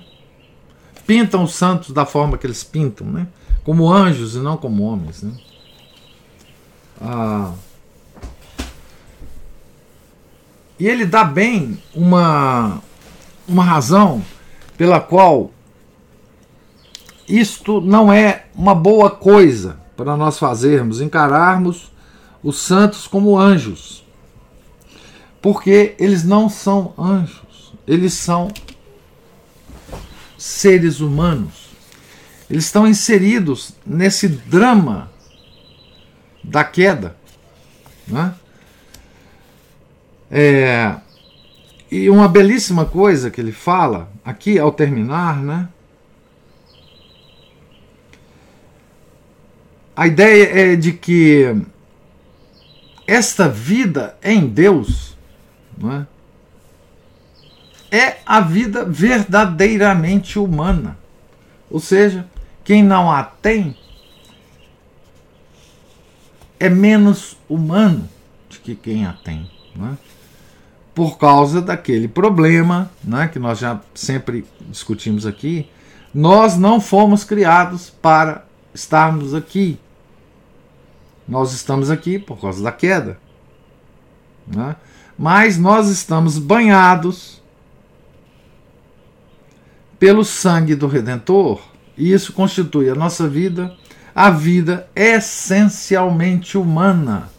[1.08, 3.28] pintam os santos da forma que eles pintam, né?
[3.64, 5.24] como anjos e não como homens?
[5.24, 5.34] Né?
[7.00, 7.54] Ah,
[10.78, 12.82] e ele dá bem uma,
[13.48, 14.22] uma razão
[14.78, 15.52] pela qual
[17.28, 21.92] isto não é uma boa coisa para nós fazermos, encararmos
[22.44, 24.03] os santos como anjos
[25.44, 28.48] Porque eles não são anjos, eles são
[30.38, 31.68] seres humanos.
[32.50, 35.12] Eles estão inseridos nesse drama
[36.42, 37.18] da queda.
[38.08, 38.34] Né?
[40.32, 40.96] É,
[41.92, 45.68] e uma belíssima coisa que ele fala aqui ao terminar, né?
[49.94, 51.54] A ideia é de que
[53.06, 55.13] esta vida em Deus
[55.78, 56.08] não é,
[57.96, 60.98] é a vida verdadeiramente humana.
[61.70, 62.28] Ou seja,
[62.64, 63.76] quem não a tem
[66.60, 68.08] é menos humano
[68.50, 69.50] do que quem a tem.
[69.78, 69.98] É?
[70.96, 75.68] Por causa daquele problema né, que nós já sempre discutimos aqui,
[76.14, 79.80] nós não fomos criados para estarmos aqui.
[81.28, 83.18] Nós estamos aqui por causa da queda.
[84.48, 84.76] Né?
[85.18, 87.42] Mas nós estamos banhados
[90.00, 91.62] pelo sangue do Redentor,
[91.98, 93.74] e isso constitui a nossa vida,
[94.14, 97.30] a vida essencialmente humana.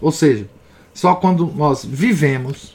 [0.00, 0.48] Ou seja,
[0.92, 2.74] só quando nós vivemos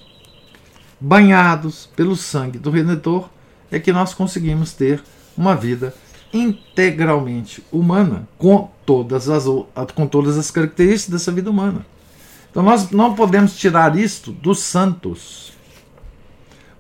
[1.00, 3.30] banhados pelo sangue do Redentor
[3.70, 5.04] é que nós conseguimos ter
[5.38, 5.94] uma vida
[6.34, 9.46] integralmente humana, com todas as,
[9.94, 11.86] com todas as características dessa vida humana.
[12.58, 15.54] Então nós não podemos tirar isto dos santos.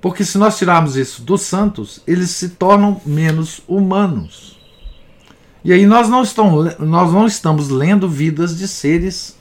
[0.01, 4.57] Porque se nós tirarmos isso dos santos, eles se tornam menos humanos.
[5.63, 9.38] E aí nós não, estamos, nós não estamos lendo vidas de seres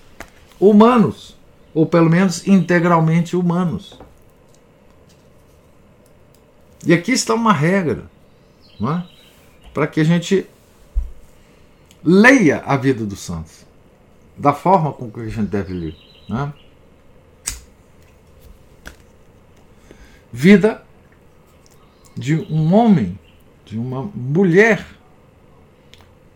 [0.61, 1.35] humanos,
[1.73, 3.99] ou pelo menos integralmente humanos.
[6.85, 8.11] E aqui está uma regra.
[8.83, 9.03] É?
[9.73, 10.47] para que a gente
[12.05, 13.65] leia a vida dos santos
[14.37, 16.07] da forma com que a gente deve ler.
[16.29, 16.53] Né?
[20.33, 20.83] Vida
[22.17, 23.19] de um homem,
[23.65, 24.87] de uma mulher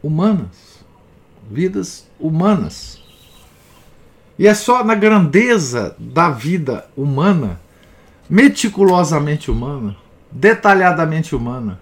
[0.03, 0.85] humanas,
[1.51, 3.03] vidas humanas.
[4.39, 7.61] E é só na grandeza da vida humana,
[8.29, 9.97] meticulosamente humana,
[10.31, 11.81] detalhadamente humana,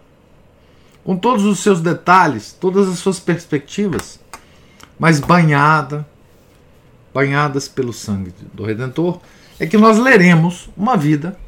[1.05, 4.19] com todos os seus detalhes, todas as suas perspectivas,
[4.99, 6.07] mas banhada,
[7.13, 9.21] banhadas pelo sangue do Redentor,
[9.59, 11.39] é que nós leremos uma vida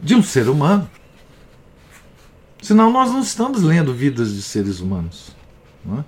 [0.00, 0.88] de um ser humano.
[2.62, 5.34] Senão nós não estamos lendo vidas de seres humanos.
[5.86, 6.04] É?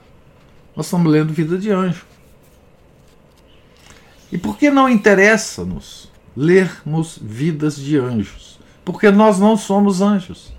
[0.76, 2.04] Nós estamos lendo vida de anjo.
[4.30, 8.58] E por que não interessa-nos lermos vidas de anjos?
[8.84, 10.52] Porque nós não somos anjos.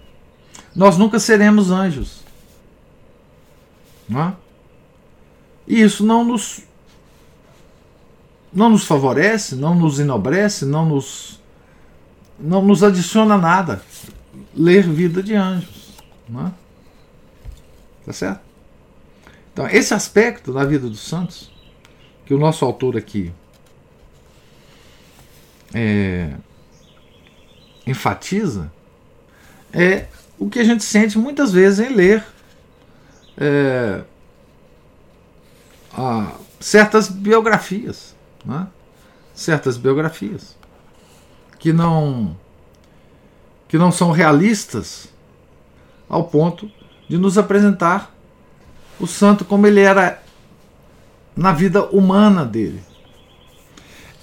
[0.75, 2.23] Nós nunca seremos anjos.
[4.07, 4.33] Não é?
[5.67, 6.61] E isso não nos
[8.51, 11.41] não nos favorece, não nos enobrece, não nos
[12.39, 13.81] não nos adiciona nada
[14.53, 15.93] ler vida de anjos,
[16.27, 16.51] não é?
[18.05, 18.41] Tá certo?
[19.51, 21.51] Então, esse aspecto da vida dos santos
[22.25, 23.31] que o nosso autor aqui
[25.73, 26.33] é,
[27.85, 28.71] enfatiza
[29.71, 30.07] é
[30.37, 32.23] o que a gente sente muitas vezes em ler
[33.37, 34.03] é,
[35.93, 38.15] a, certas biografias,
[38.45, 38.67] né?
[39.33, 40.55] certas biografias
[41.59, 42.35] que não
[43.67, 45.07] que não são realistas
[46.07, 46.69] ao ponto
[47.09, 48.13] de nos apresentar
[48.99, 50.21] o santo como ele era
[51.35, 52.83] na vida humana dele.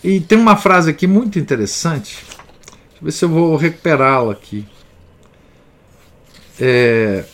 [0.04, 2.24] E tem uma frase aqui muito interessante.
[2.24, 4.66] Deixa eu ver se eu vou recuperá-la aqui.
[6.60, 7.24] É,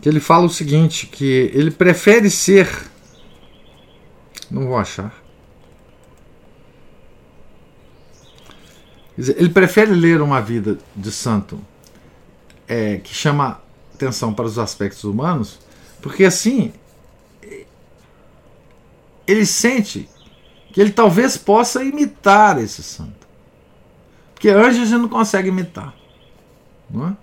[0.00, 2.68] que ele fala o seguinte, que ele prefere ser.
[4.50, 5.14] Não vou achar.
[9.16, 11.58] Dizer, ele prefere ler uma vida de santo
[12.68, 13.60] é, que chama
[13.94, 15.58] atenção para os aspectos humanos,
[16.02, 16.72] porque assim
[19.26, 20.08] ele sente
[20.72, 23.26] que ele talvez possa imitar esse santo.
[24.34, 25.94] Porque anjo a gente não consegue imitar.
[26.88, 27.16] Não é?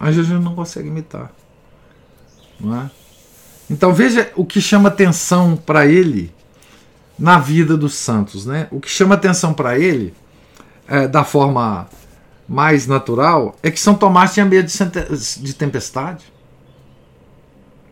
[0.00, 1.32] Anjo a gente não consegue imitar.
[2.60, 2.90] Não é?
[3.68, 6.32] Então veja o que chama atenção para ele
[7.18, 8.46] na vida dos santos.
[8.46, 8.68] Né?
[8.70, 10.14] O que chama atenção para ele,
[10.86, 11.88] é, da forma
[12.48, 16.24] mais natural, é que São Tomás tinha medo de tempestade.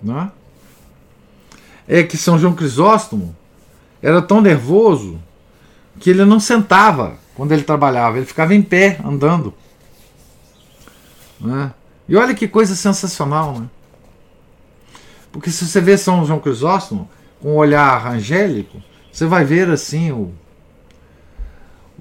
[0.03, 0.33] Não é?
[1.89, 3.35] é que São João Crisóstomo
[4.01, 5.21] era tão nervoso
[5.99, 8.17] que ele não sentava quando ele trabalhava.
[8.17, 9.55] Ele ficava em pé, andando.
[11.41, 11.73] Né?
[12.09, 13.69] E olha que coisa sensacional, né?
[15.35, 17.11] Porque se você vê São João Crisóstomo,
[17.43, 18.81] com um olhar angélico,
[19.11, 20.33] você vai ver assim o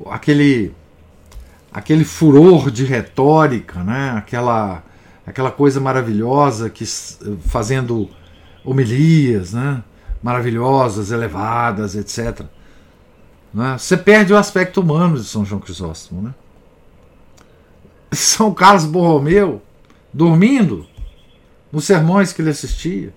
[0.06, 0.72] aquele
[1.74, 4.12] aquele furor de retórica, né?
[4.16, 4.84] Aquela
[5.26, 6.86] aquela coisa maravilhosa que
[7.48, 8.08] fazendo
[8.64, 9.84] homilias, né?
[10.22, 12.46] Maravilhosas, elevadas, etc.
[13.52, 13.76] Né?
[13.80, 16.36] Você perde o aspecto humano de São João Crisóstomo, né?
[18.14, 19.60] São Carlos Borromeu
[20.14, 20.86] dormindo
[21.72, 23.12] nos sermões que ele assistia.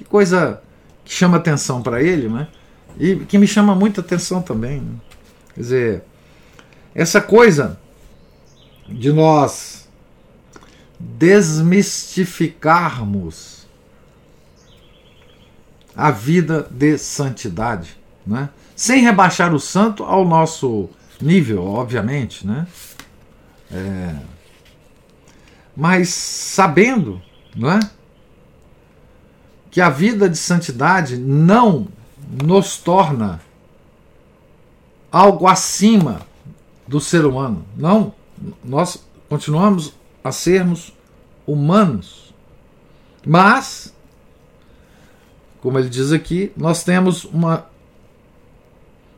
[0.00, 0.62] Que coisa
[1.04, 2.48] que chama atenção para ele, né?
[2.98, 4.80] E que me chama muita atenção também.
[4.80, 4.94] Né?
[5.54, 6.02] Quer dizer,
[6.94, 7.78] essa coisa
[8.88, 9.86] de nós
[10.98, 13.68] desmistificarmos
[15.94, 17.94] a vida de santidade,
[18.26, 18.48] né?
[18.74, 20.88] sem rebaixar o santo ao nosso
[21.20, 22.66] nível, obviamente, né?
[23.70, 24.14] É,
[25.76, 27.20] mas sabendo,
[27.54, 27.80] não é?
[29.70, 31.88] Que a vida de santidade não
[32.42, 33.40] nos torna
[35.10, 36.22] algo acima
[36.86, 37.64] do ser humano.
[37.76, 38.14] Não,
[38.64, 40.92] nós continuamos a sermos
[41.46, 42.34] humanos.
[43.26, 43.94] Mas,
[45.60, 47.66] como ele diz aqui, nós temos uma.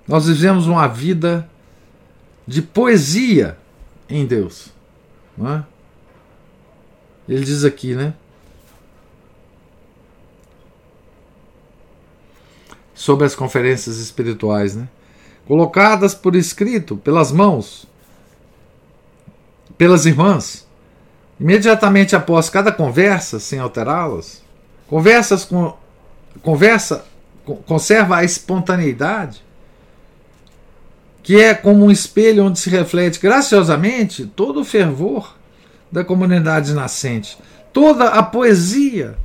[0.06, 1.48] Nós vivemos uma vida
[2.46, 3.56] de poesia
[4.08, 4.68] em Deus.
[5.36, 5.64] Não é?
[7.28, 8.14] Ele diz aqui, né?
[13.02, 14.86] Sobre as conferências espirituais, né?
[15.44, 17.84] Colocadas por escrito pelas mãos,
[19.76, 20.68] pelas irmãs,
[21.40, 24.40] imediatamente após cada conversa, sem alterá-las,
[24.86, 25.76] conversas com
[26.42, 27.04] conversa
[27.66, 29.42] conserva a espontaneidade,
[31.24, 35.36] que é como um espelho onde se reflete graciosamente todo o fervor
[35.90, 37.36] da comunidade nascente,
[37.72, 39.18] toda a poesia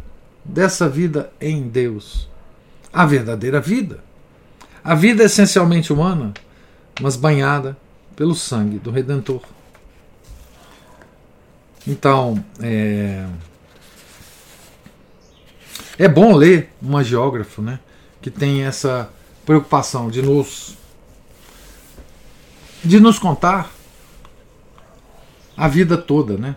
[0.44, 2.28] dessa vida em Deus,
[2.98, 4.04] a verdadeira vida.
[4.84, 6.34] A vida essencialmente humana,
[7.00, 7.78] mas banhada
[8.16, 9.44] pelo sangue do Redentor.
[11.86, 13.24] Então, é,
[16.00, 17.80] é bom ler um geógrafo né,
[18.20, 19.14] que tem essa
[19.46, 20.76] preocupação de nos,
[22.84, 23.72] de nos contar
[25.56, 26.56] a vida toda, né?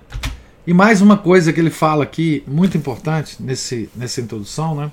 [0.67, 4.91] E mais uma coisa que ele fala aqui, muito importante nesse, nessa introdução, né?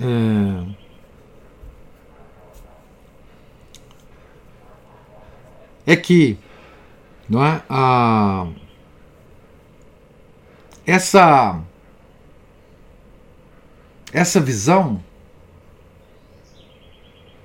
[0.00, 0.78] É,
[5.92, 6.38] é que
[7.28, 8.46] não é, a,
[10.86, 11.60] essa,
[14.12, 15.02] essa visão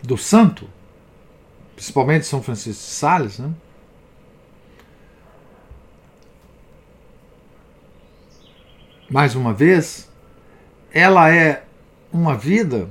[0.01, 0.69] do santo,
[1.75, 3.53] principalmente São Francisco de Sales, né?
[9.09, 10.09] mais uma vez,
[10.91, 11.63] ela é
[12.13, 12.87] uma vida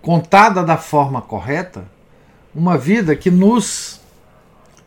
[0.00, 1.84] contada da forma correta,
[2.54, 4.00] uma vida que nos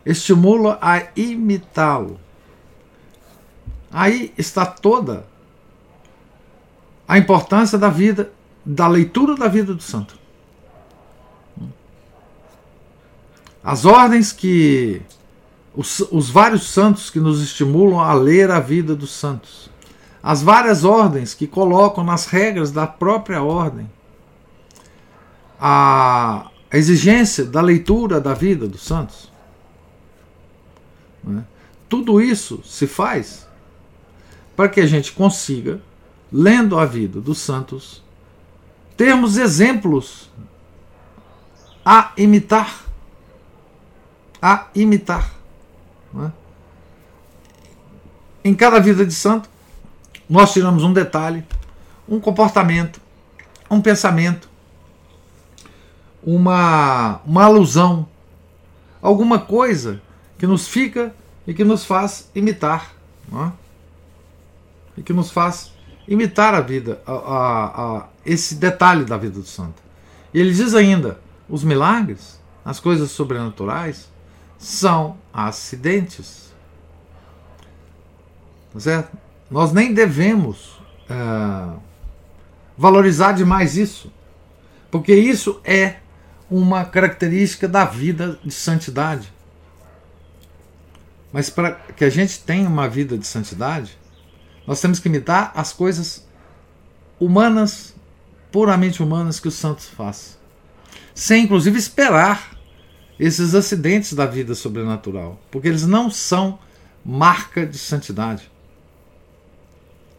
[0.03, 2.19] estimula a imitá-lo.
[3.91, 5.25] Aí está toda
[7.07, 8.31] a importância da vida,
[8.65, 10.17] da leitura da vida do santo.
[13.63, 15.01] As ordens que.
[15.77, 19.69] Os, os vários santos que nos estimulam a ler a vida dos santos
[20.25, 23.87] as várias ordens que colocam nas regras da própria ordem
[25.59, 29.31] a exigência da leitura da vida dos santos.
[31.23, 31.43] Né?
[31.87, 33.47] Tudo isso se faz
[34.55, 35.79] para que a gente consiga,
[36.33, 38.03] lendo a vida dos santos,
[38.97, 40.31] termos exemplos
[41.85, 42.83] a imitar.
[44.41, 45.31] A imitar.
[46.11, 46.33] Né?
[48.43, 49.53] Em cada vida de santo,
[50.29, 51.43] nós tiramos um detalhe,
[52.07, 52.99] um comportamento,
[53.69, 54.49] um pensamento,
[56.23, 58.07] uma, uma alusão,
[59.01, 60.01] alguma coisa
[60.37, 61.13] que nos fica
[61.45, 62.93] e que nos faz imitar.
[63.31, 63.51] É?
[64.97, 65.71] E que nos faz
[66.07, 69.81] imitar a vida, a, a, a, esse detalhe da vida do santo.
[70.33, 74.09] E ele diz ainda: os milagres, as coisas sobrenaturais,
[74.57, 76.53] são acidentes.
[78.73, 79.24] Tá certo?
[79.49, 80.79] Nós nem devemos
[81.09, 81.79] uh,
[82.77, 84.11] valorizar demais isso,
[84.89, 85.97] porque isso é
[86.49, 89.31] uma característica da vida de santidade.
[91.31, 93.97] Mas para que a gente tenha uma vida de santidade,
[94.65, 96.25] nós temos que imitar as coisas
[97.19, 97.93] humanas,
[98.51, 100.35] puramente humanas que os santos fazem.
[101.13, 102.55] Sem inclusive esperar
[103.19, 106.59] esses acidentes da vida sobrenatural, porque eles não são
[107.03, 108.49] marca de santidade.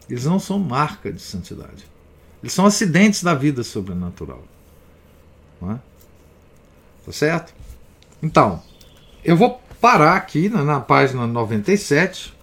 [0.09, 1.87] Eles não são marca de santidade.
[2.43, 4.43] Eles são acidentes da vida sobrenatural.
[5.61, 5.79] Não é?
[7.05, 7.55] Tá certo?
[8.23, 8.63] Então,
[9.25, 12.35] eu vou parar aqui na, na página 97,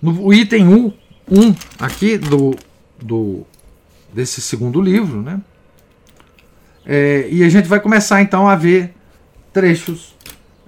[0.00, 0.92] no item 1,
[1.30, 2.54] 1 aqui do,
[3.00, 3.46] do,
[4.12, 5.40] desse segundo livro, né?
[6.84, 8.94] É, e a gente vai começar então a ver
[9.52, 10.14] trechos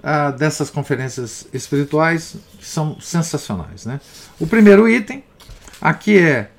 [0.01, 3.85] ah, dessas conferências espirituais que são sensacionais.
[3.85, 3.99] Né?
[4.39, 5.23] O primeiro item
[5.83, 6.49] aqui é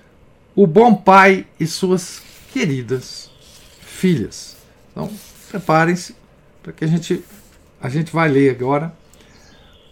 [0.55, 2.21] o bom pai e suas
[2.53, 3.31] queridas
[3.81, 4.55] filhas.
[4.93, 5.11] Então,
[5.49, 6.15] preparem-se
[6.63, 7.25] para que a gente
[7.81, 8.95] a gente vai ler agora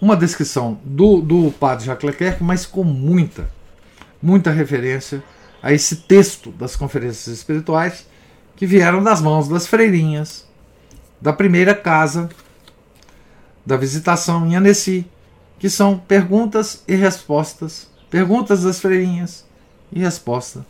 [0.01, 3.51] uma descrição do, do padre Jacques Leclerc, mas com muita,
[4.22, 5.22] muita referência
[5.62, 8.07] a esse texto das conferências espirituais
[8.57, 10.47] que vieram das mãos das freirinhas
[11.20, 12.28] da primeira casa
[13.64, 15.07] da visitação em Annecy,
[15.59, 19.46] que são perguntas e respostas, perguntas das freirinhas
[19.90, 20.66] e resposta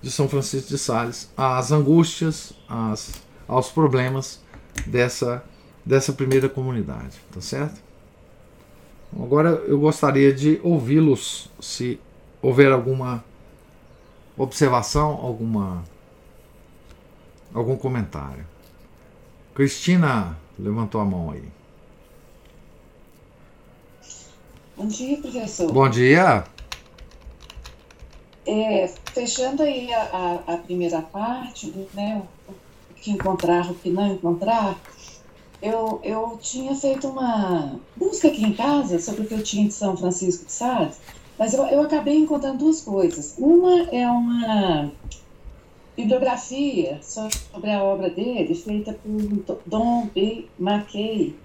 [0.00, 4.40] de São Francisco de Sales às angústias, às, aos problemas
[4.86, 5.44] dessa,
[5.84, 7.82] dessa primeira comunidade, tá certo?
[9.20, 11.98] Agora eu gostaria de ouvi-los se
[12.40, 13.24] houver alguma
[14.38, 15.82] observação, alguma
[17.52, 18.46] algum comentário.
[19.52, 21.44] Cristina levantou a mão aí.
[24.76, 25.70] Bom dia, professor.
[25.70, 26.44] Bom dia.
[28.46, 34.14] É, fechando aí a, a, a, primeira parte, né, o que encontrar, o que não
[34.14, 34.76] encontrar,
[35.62, 39.74] eu, eu tinha feito uma busca aqui em casa sobre o que eu tinha de
[39.74, 40.98] São Francisco de Sales,
[41.38, 43.36] mas eu, eu acabei encontrando duas coisas.
[43.38, 44.90] Uma é uma
[45.96, 50.46] bibliografia sobre a obra dele, feita por Dom B.
[50.58, 51.36] Mackay,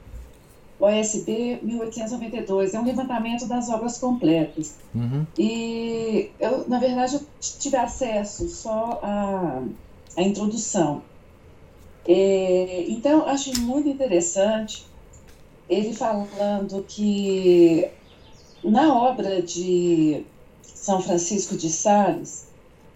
[0.79, 2.73] OSB 1892.
[2.73, 4.75] É um levantamento das obras completas.
[4.93, 5.25] Uhum.
[5.37, 9.63] E eu, na verdade, eu tive acesso só à,
[10.15, 11.01] à introdução.
[12.07, 14.85] É, então, acho muito interessante
[15.69, 17.89] ele falando que
[18.63, 20.25] na obra de
[20.61, 22.47] São Francisco de Sales,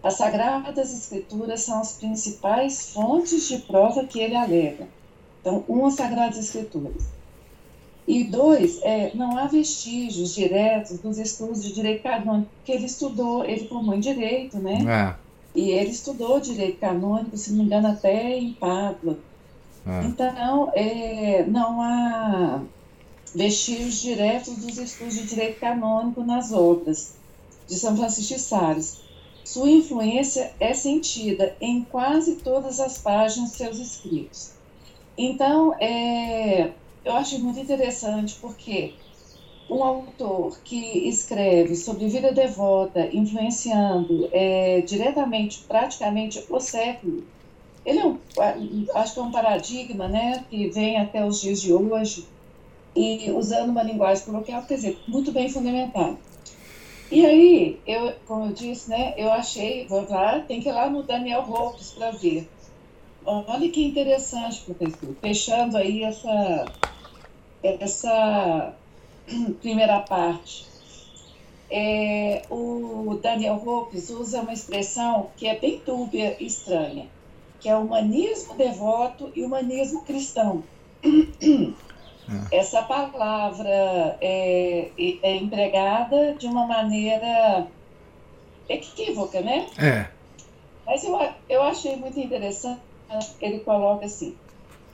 [0.02, 4.88] as Sagradas Escrituras são as principais fontes de prova que ele alega.
[5.42, 7.21] Então, uma Sagradas Escrituras.
[8.08, 13.46] E dois, é, não há vestígios diretos dos estudos de direito canônico, que ele estudou,
[13.46, 15.18] ele formou em direito, né?
[15.18, 15.32] É.
[15.54, 19.18] E ele estudou direito canônico, se não me engano, até em Pádua.
[19.86, 20.04] É.
[20.06, 22.62] Então, é, não há
[23.34, 27.16] vestígios diretos dos estudos de direito canônico nas obras
[27.68, 29.02] de São Francisco de Sales.
[29.44, 34.52] Sua influência é sentida em quase todas as páginas de seus escritos.
[35.18, 36.72] Então, é,
[37.04, 38.94] eu acho muito interessante porque
[39.70, 47.24] um autor que escreve sobre vida devota, influenciando é, diretamente, praticamente, o século,
[47.86, 48.20] ele é um,
[48.96, 52.28] acho que é um paradigma né, que vem até os dias de hoje,
[52.96, 56.18] e usando uma linguagem coloquial, quer dizer, muito bem fundamentado.
[57.10, 60.90] E aí, eu, como eu disse, né, eu achei, vou lá, tem que ir lá
[60.90, 62.50] no Daniel Ropes para ver.
[63.26, 66.66] Olha que interessante, professor, fechando aí essa,
[67.64, 68.74] essa
[69.62, 70.70] primeira parte.
[71.70, 77.08] É, o Daniel Ropes usa uma expressão que é bem dúbia e estranha,
[77.62, 80.64] que é humanismo devoto e humanismo cristão.
[82.52, 82.60] É.
[82.60, 84.90] Essa palavra é,
[85.22, 87.68] é empregada de uma maneira
[88.70, 89.68] equívoca, né?
[89.78, 90.08] É.
[90.86, 91.18] Mas eu,
[91.50, 92.82] eu achei muito interessante,
[93.40, 94.36] ele coloca assim,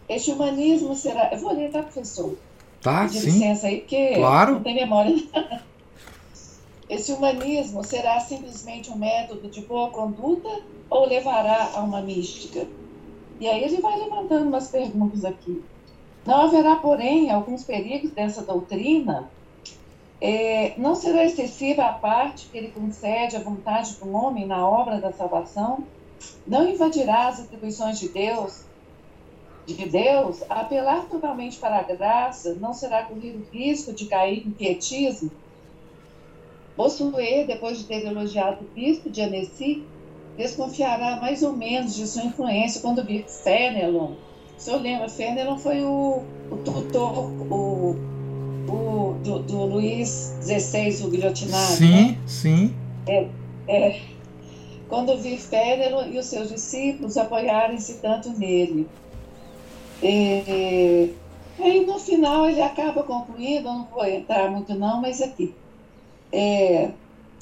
[0.07, 1.31] este humanismo será...
[1.31, 2.37] Eu vou ler, tá, professor?
[2.81, 3.19] Tá, sim.
[3.19, 4.53] licença aí, porque claro.
[4.53, 5.15] não tem memória.
[6.89, 10.49] Esse humanismo será simplesmente um método de boa conduta
[10.89, 12.65] ou levará a uma mística?
[13.39, 15.61] E aí ele vai levantando umas perguntas aqui.
[16.25, 19.29] Não haverá, porém, alguns perigos dessa doutrina.
[20.19, 24.99] É, não será excessiva a parte que ele concede à vontade do homem na obra
[24.99, 25.83] da salvação?
[26.45, 28.63] Não invadirá as atribuições de Deus?
[29.67, 34.51] De Deus, apelar totalmente para a graça não será correr o risco de cair em
[34.51, 35.29] pietismo?
[36.75, 39.83] Bossuet, depois de ter elogiado o bispo de Annecy,
[40.37, 44.13] desconfiará mais ou menos de sua influência quando vir Fenelon
[44.57, 47.95] o senhor lembra, Fenelon foi o, o tutor o,
[48.67, 51.73] o, do, do Luís XVI, o guilhotinado.
[51.73, 52.17] Sim, né?
[52.25, 52.75] sim.
[53.05, 53.27] É,
[53.67, 54.01] é,
[54.89, 58.87] quando vi Fenelon e os seus discípulos apoiarem-se tanto nele.
[60.01, 61.13] E,
[61.59, 65.53] aí no final ele acaba concluindo, não vou entrar muito não, mas aqui.
[66.31, 66.91] É,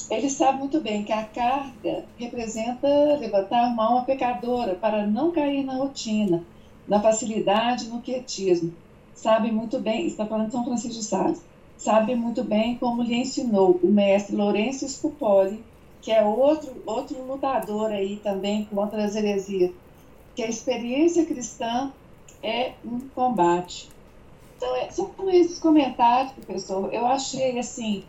[0.10, 2.88] ele sabe muito bem que a carga representa
[3.20, 6.44] levantar uma alma pecadora para não cair na rotina,
[6.88, 8.74] na facilidade, no quietismo.
[9.14, 11.42] Sabe muito bem, está falando de São Francisco de Sales,
[11.78, 15.64] sabe muito bem como lhe ensinou o mestre Lourenço Scupoli,
[16.02, 19.72] que é outro, outro lutador aí também contra as heresias,
[20.36, 21.92] que a experiência cristã
[22.42, 23.90] é um combate.
[24.58, 26.94] Então, é, são esses comentários, professor.
[26.94, 28.04] Eu achei, assim,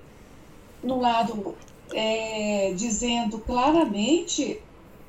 [0.83, 1.55] no lado
[1.93, 4.61] é, dizendo claramente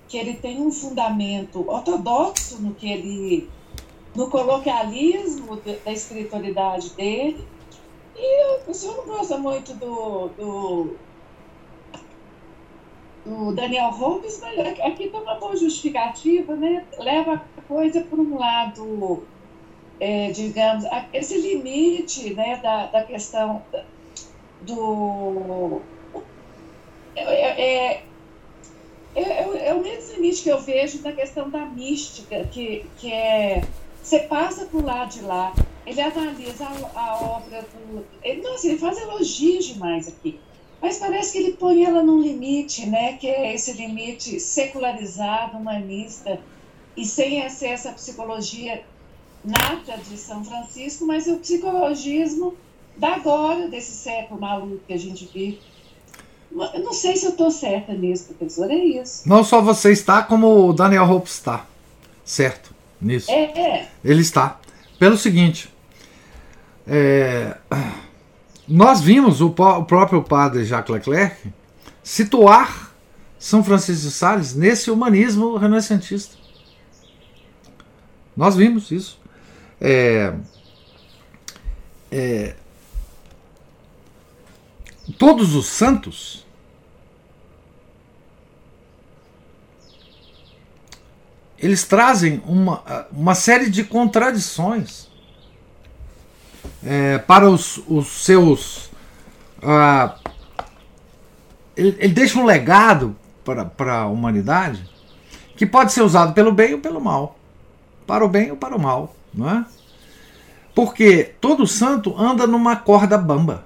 [0.07, 3.49] que ele tem um fundamento ortodoxo no que ele
[4.15, 7.45] no coloquialismo da espiritualidade dele
[8.15, 10.95] e o senhor não gosta muito do, do,
[13.27, 16.85] do Daniel Holmes, aqui tem uma boa justificativa, né?
[16.97, 19.23] leva a coisa por um lado,
[19.99, 23.61] é, digamos, esse limite né, da, da questão
[24.61, 25.81] do
[27.17, 28.03] é, é,
[29.15, 33.63] é, é, o mesmo limite que eu vejo na questão da mística, que, que é.
[34.01, 35.53] Você passa por lá de lá,
[35.85, 38.05] ele analisa a, a obra do.
[38.23, 40.39] Ele, nossa, ele faz elogios demais aqui.
[40.81, 43.13] Mas parece que ele põe ela num limite, né?
[43.13, 46.39] Que é esse limite secularizado, humanista,
[46.95, 48.83] e sem acesso à psicologia
[49.43, 52.55] nata de São Francisco, mas o psicologismo
[52.97, 55.59] da agora, desse século maluco que a gente vive.
[56.51, 59.27] Eu não sei se eu estou certa nisso, professor, é isso.
[59.27, 61.65] Não só você está, como o Daniel Hope está.
[62.25, 63.29] Certo, nisso.
[63.29, 63.87] É, é.
[64.03, 64.59] Ele está.
[64.97, 65.69] Pelo seguinte,
[66.87, 67.55] é,
[68.67, 71.53] nós vimos o, o, próprio padre Jacques Leclerc
[72.03, 72.91] situar
[73.39, 76.35] São Francisco de Sales nesse humanismo renascentista.
[78.35, 79.19] Nós vimos isso.
[79.79, 80.33] É,
[82.11, 82.55] é,
[85.17, 86.45] todos os santos
[91.57, 95.07] eles trazem uma, uma série de contradições
[96.87, 98.85] é, para os, os seus.
[99.57, 100.09] Uh,
[101.75, 103.13] ele, ele, deixa um legado
[103.43, 104.89] para, a humanidade
[105.57, 107.37] que pode ser usado pelo bem ou pelo mal.
[108.05, 109.13] Para o bem ou para o mal.
[109.33, 109.65] Não é?
[110.73, 113.65] Porque todo santo anda numa corda bamba.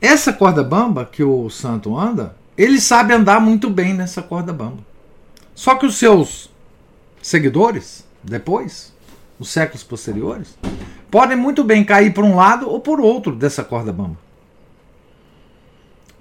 [0.00, 4.82] Essa corda bamba que o santo anda, ele sabe andar muito bem nessa corda bamba.
[5.54, 6.48] Só que os seus
[7.20, 8.94] seguidores, depois,
[9.38, 10.56] os séculos posteriores,
[11.10, 14.16] podem muito bem cair por um lado ou por outro dessa corda bamba.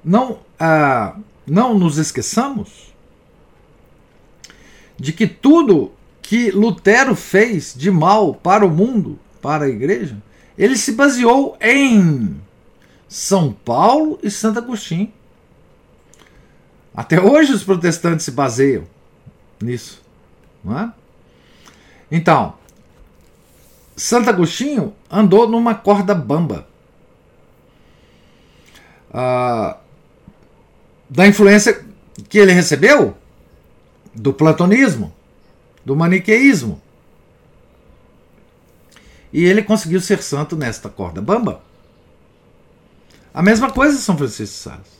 [0.04, 1.16] Não, ah,
[1.46, 2.94] não nos esqueçamos
[4.98, 10.18] de que tudo que Lutero fez de mal para o mundo, para a igreja,
[10.58, 12.40] ele se baseou em
[13.08, 15.12] são Paulo e Santo Agostinho.
[16.94, 18.84] Até hoje os protestantes se baseiam
[19.60, 20.02] nisso.
[20.64, 20.94] Não é?
[22.12, 22.54] Então,
[24.00, 26.66] Santo Agostinho andou numa corda bamba.
[29.14, 29.78] Ah,
[31.10, 31.86] da influência
[32.30, 33.18] que ele recebeu
[34.16, 35.14] do platonismo,
[35.84, 36.82] do maniqueísmo.
[39.34, 41.62] E ele conseguiu ser santo nesta corda bamba.
[43.34, 45.00] A mesma coisa São Francisco de Sales.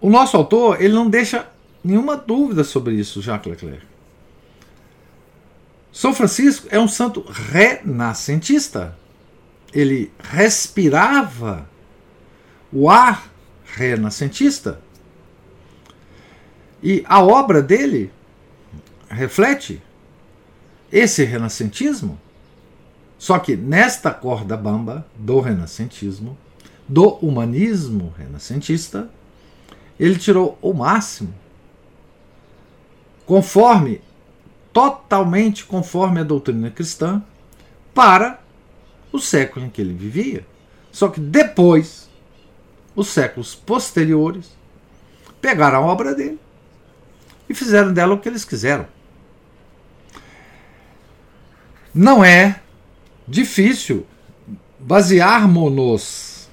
[0.00, 1.46] O nosso autor ele não deixa
[1.84, 3.86] nenhuma dúvida sobre isso, Jacques Leclerc.
[5.92, 8.96] São Francisco é um santo renascentista.
[9.72, 11.68] Ele respirava
[12.72, 13.30] o ar
[13.64, 14.80] renascentista.
[16.82, 18.12] E a obra dele
[19.08, 19.82] reflete
[20.92, 22.18] esse renascentismo.
[23.18, 26.38] Só que nesta corda bamba do renascentismo,
[26.86, 29.10] do humanismo renascentista,
[29.98, 31.34] ele tirou o máximo,
[33.26, 34.00] conforme,
[34.72, 37.22] totalmente conforme a doutrina cristã,
[37.94, 38.40] para
[39.12, 40.46] o século em que ele vivia.
[40.92, 42.08] Só que depois,
[42.94, 44.50] os séculos posteriores,
[45.40, 46.38] pegaram a obra dele
[47.48, 48.86] e fizeram dela o que eles quiseram.
[51.94, 52.60] Não é
[53.26, 54.06] difícil
[54.78, 56.48] basearmos-nos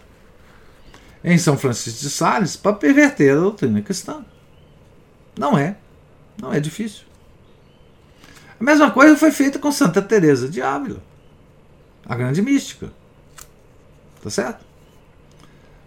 [1.24, 4.24] em São Francisco de Sales para perverter a doutrina cristã.
[5.38, 5.78] Não é.
[6.40, 7.04] Não é difícil.
[8.60, 11.02] A mesma coisa foi feita com Santa Teresa de Ávila,
[12.06, 12.92] a grande mística.
[14.24, 14.66] Tá certo?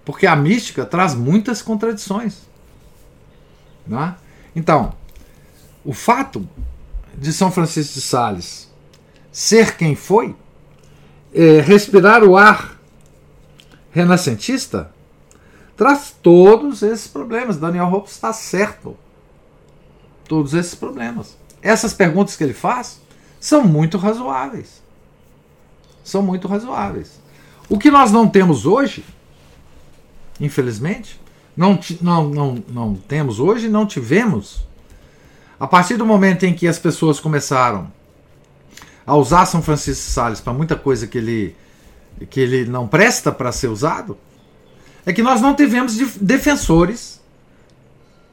[0.04, 2.42] Porque a mística traz muitas contradições.
[3.86, 4.14] Né?
[4.54, 4.94] Então,
[5.84, 6.48] o fato
[7.16, 8.70] de São Francisco de Sales
[9.32, 10.36] ser quem foi,
[11.32, 12.78] é, respirar o ar
[13.90, 14.92] renascentista,
[15.76, 17.56] traz todos esses problemas.
[17.56, 18.96] Daniel Hope está certo.
[20.26, 21.36] Todos esses problemas.
[21.62, 23.00] Essas perguntas que ele faz
[23.40, 24.82] são muito razoáveis.
[26.04, 27.20] São muito razoáveis.
[27.68, 29.04] O que nós não temos hoje,
[30.40, 31.20] infelizmente,
[31.56, 34.66] não, não, não, não temos hoje, não tivemos,
[35.58, 37.92] a partir do momento em que as pessoas começaram
[39.04, 41.56] a usar São Francisco de Sales para muita coisa que ele,
[42.30, 44.16] que ele não presta para ser usado,
[45.04, 47.20] é que nós não tivemos defensores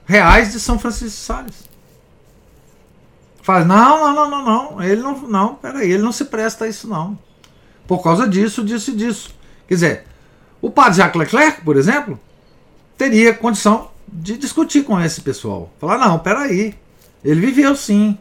[0.06, 1.65] reais de São Francisco de Sales.
[3.46, 6.68] Faz, não, não, não, não, não, ele não, não, peraí, ele não se presta a
[6.68, 7.16] isso não.
[7.86, 9.36] Por causa disso, disso e disso.
[9.68, 10.04] Quer dizer,
[10.60, 12.20] o padre Jacques Leclerc, por exemplo,
[12.98, 15.72] teria condição de discutir com esse pessoal.
[15.80, 16.74] Falar, não, peraí,
[17.24, 18.18] ele viveu sim.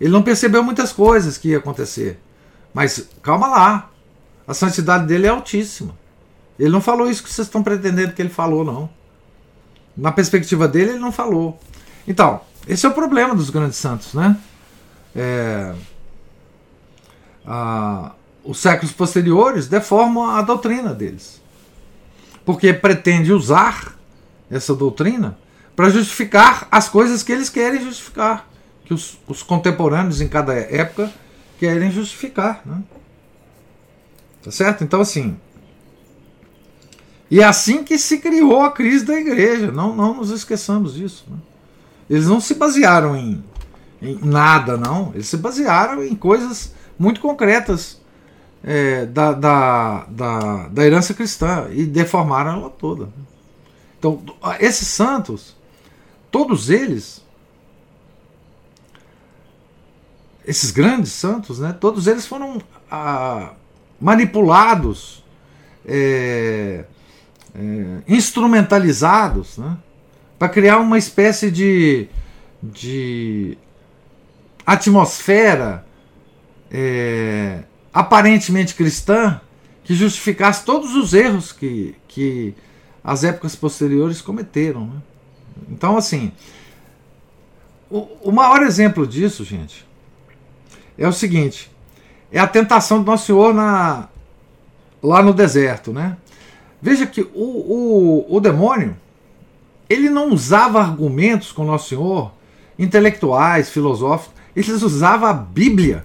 [0.00, 2.18] Ele não percebeu muitas coisas que ia acontecer.
[2.72, 3.90] Mas calma lá,
[4.46, 5.94] a santidade dele é altíssima.
[6.58, 8.88] Ele não falou isso que vocês estão pretendendo que ele falou, não.
[9.94, 11.60] Na perspectiva dele, ele não falou.
[12.06, 14.36] Então, esse é o problema dos grandes santos, né?
[15.16, 15.74] É,
[17.46, 18.12] a,
[18.44, 21.40] os séculos posteriores deformam a doutrina deles.
[22.44, 23.96] Porque pretende usar
[24.50, 25.38] essa doutrina
[25.74, 28.48] para justificar as coisas que eles querem justificar,
[28.84, 31.12] que os, os contemporâneos em cada época
[31.58, 32.62] querem justificar.
[32.64, 32.82] Né?
[34.42, 34.84] Tá certo?
[34.84, 35.36] Então, assim,
[37.30, 39.70] e é assim que se criou a crise da igreja.
[39.70, 41.24] Não, não nos esqueçamos disso.
[41.28, 41.36] Né?
[42.08, 43.44] Eles não se basearam em,
[44.00, 45.12] em, nada, não.
[45.14, 48.00] Eles se basearam em coisas muito concretas
[48.62, 53.08] é, da, da, da, da herança cristã e deformaram ela toda.
[53.98, 54.22] Então,
[54.60, 55.56] esses santos,
[56.30, 57.22] todos eles,
[60.46, 63.52] esses grandes santos, né, todos eles foram ah,
[64.00, 65.24] manipulados.
[65.90, 66.84] É,
[67.54, 69.76] é, instrumentalizados né,
[70.38, 72.08] para criar uma espécie de,
[72.62, 73.58] de
[74.64, 75.84] atmosfera
[76.70, 79.40] é, aparentemente cristã
[79.82, 82.54] que justificasse todos os erros que, que
[83.02, 84.86] as épocas posteriores cometeram.
[84.86, 85.02] Né?
[85.70, 86.30] Então, assim,
[87.90, 89.86] o, o maior exemplo disso, gente,
[90.96, 91.70] é o seguinte:
[92.30, 94.08] é a tentação do Nosso Senhor na,
[95.02, 96.16] lá no deserto, né?
[96.80, 98.96] Veja que o, o, o demônio
[99.88, 102.32] ele não usava argumentos com Nosso Senhor,
[102.78, 106.04] intelectuais, filosóficos, eles usavam a Bíblia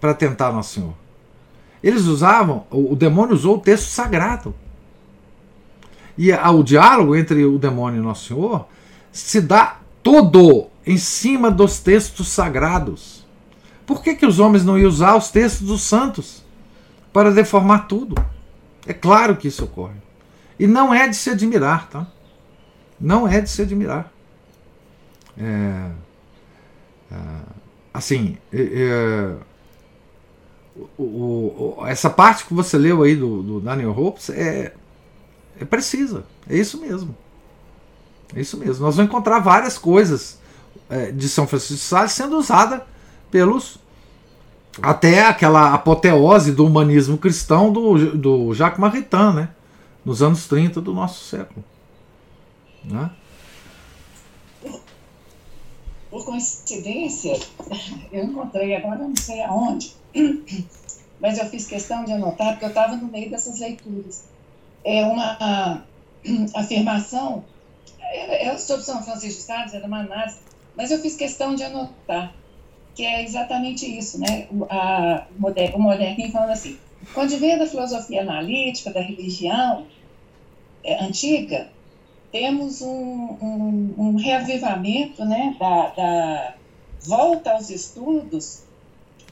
[0.00, 0.94] para tentar Nosso Senhor.
[1.82, 4.54] Eles usavam, o, demônio usou o texto sagrado.
[6.18, 8.66] E a, o diálogo entre o demônio e Nosso Senhor
[9.12, 13.24] se dá todo em cima dos textos sagrados.
[13.86, 16.44] Por que, que os homens não iam usar os textos dos santos
[17.12, 18.16] para deformar tudo?
[18.86, 19.96] É claro que isso ocorre.
[20.58, 22.06] E não é de se admirar, tá?
[23.00, 24.12] Não é de se admirar.
[25.38, 25.90] É,
[27.12, 27.16] é,
[27.92, 29.36] assim, é, é
[30.98, 31.02] o,
[31.78, 34.74] o, essa parte que você leu aí do, do Daniel Hopes é,
[35.60, 36.24] é precisa.
[36.48, 37.14] É isso mesmo.
[38.34, 38.84] É isso mesmo.
[38.84, 40.38] Nós vamos encontrar várias coisas
[40.88, 42.86] é, de São Francisco de Sales sendo usada
[43.30, 43.78] pelos
[44.82, 49.48] até aquela apoteose do humanismo cristão do, do Jacques Maritain, né?
[50.04, 51.64] nos anos 30 do nosso século.
[52.86, 53.10] Né?
[56.10, 57.38] Por coincidência,
[58.12, 59.92] eu encontrei, agora não sei aonde,
[61.20, 64.24] mas eu fiz questão de anotar, porque eu estava no meio dessas leituras.
[64.84, 65.84] É uma
[66.54, 67.44] afirmação,
[68.00, 70.38] é, sobre São Francisco de Sales, era uma análise,
[70.76, 72.32] mas eu fiz questão de anotar
[72.96, 74.48] que é exatamente isso, né?
[74.50, 75.26] O, a,
[75.74, 76.78] o moderninho falando assim,
[77.12, 79.86] quando vem da filosofia analítica, da religião
[80.82, 81.68] é, antiga,
[82.36, 86.54] temos um, um, um reavivamento né, da, da
[87.00, 88.62] volta aos estudos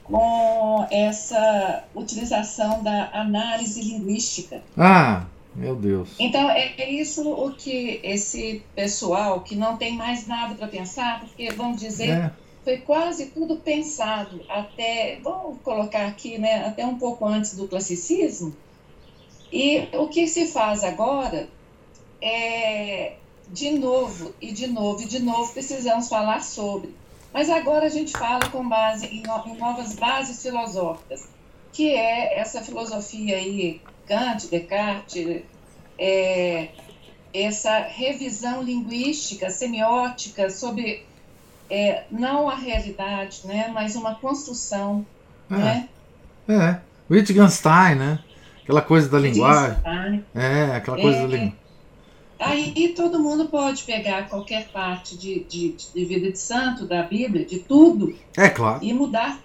[0.03, 4.63] com essa utilização da análise linguística.
[4.75, 5.25] Ah,
[5.55, 6.09] meu Deus.
[6.17, 11.19] Então, é, é, isso o que esse pessoal que não tem mais nada para pensar,
[11.19, 12.31] porque vamos dizer, é
[12.63, 18.55] foi quase tudo pensado até, vamos colocar aqui, né, até um pouco antes do classicismo.
[19.53, 21.47] E o que se faz agora
[22.21, 23.13] é,
[23.49, 26.93] de novo, e de novo, e de novo, precisamos falar sobre.
[27.33, 31.27] Mas agora a gente fala com base em, em novas bases filosóficas,
[31.73, 35.43] que é essa filosofia aí, Kant, Descartes,
[35.99, 36.69] é,
[37.33, 41.05] essa revisão linguística, semiótica sobre
[41.69, 45.05] é, não a realidade, né, mas uma construção,
[45.49, 45.89] é, né?
[46.47, 48.19] É, Wittgenstein, né?
[48.63, 49.77] Aquela coisa da linguagem.
[50.33, 51.64] É, aquela coisa é, da linguagem.
[52.39, 57.45] Aí todo mundo pode pegar qualquer parte de, de, de, vida de santo da Bíblia,
[57.45, 58.15] de tudo.
[58.35, 58.83] É claro.
[58.83, 59.39] E mudar.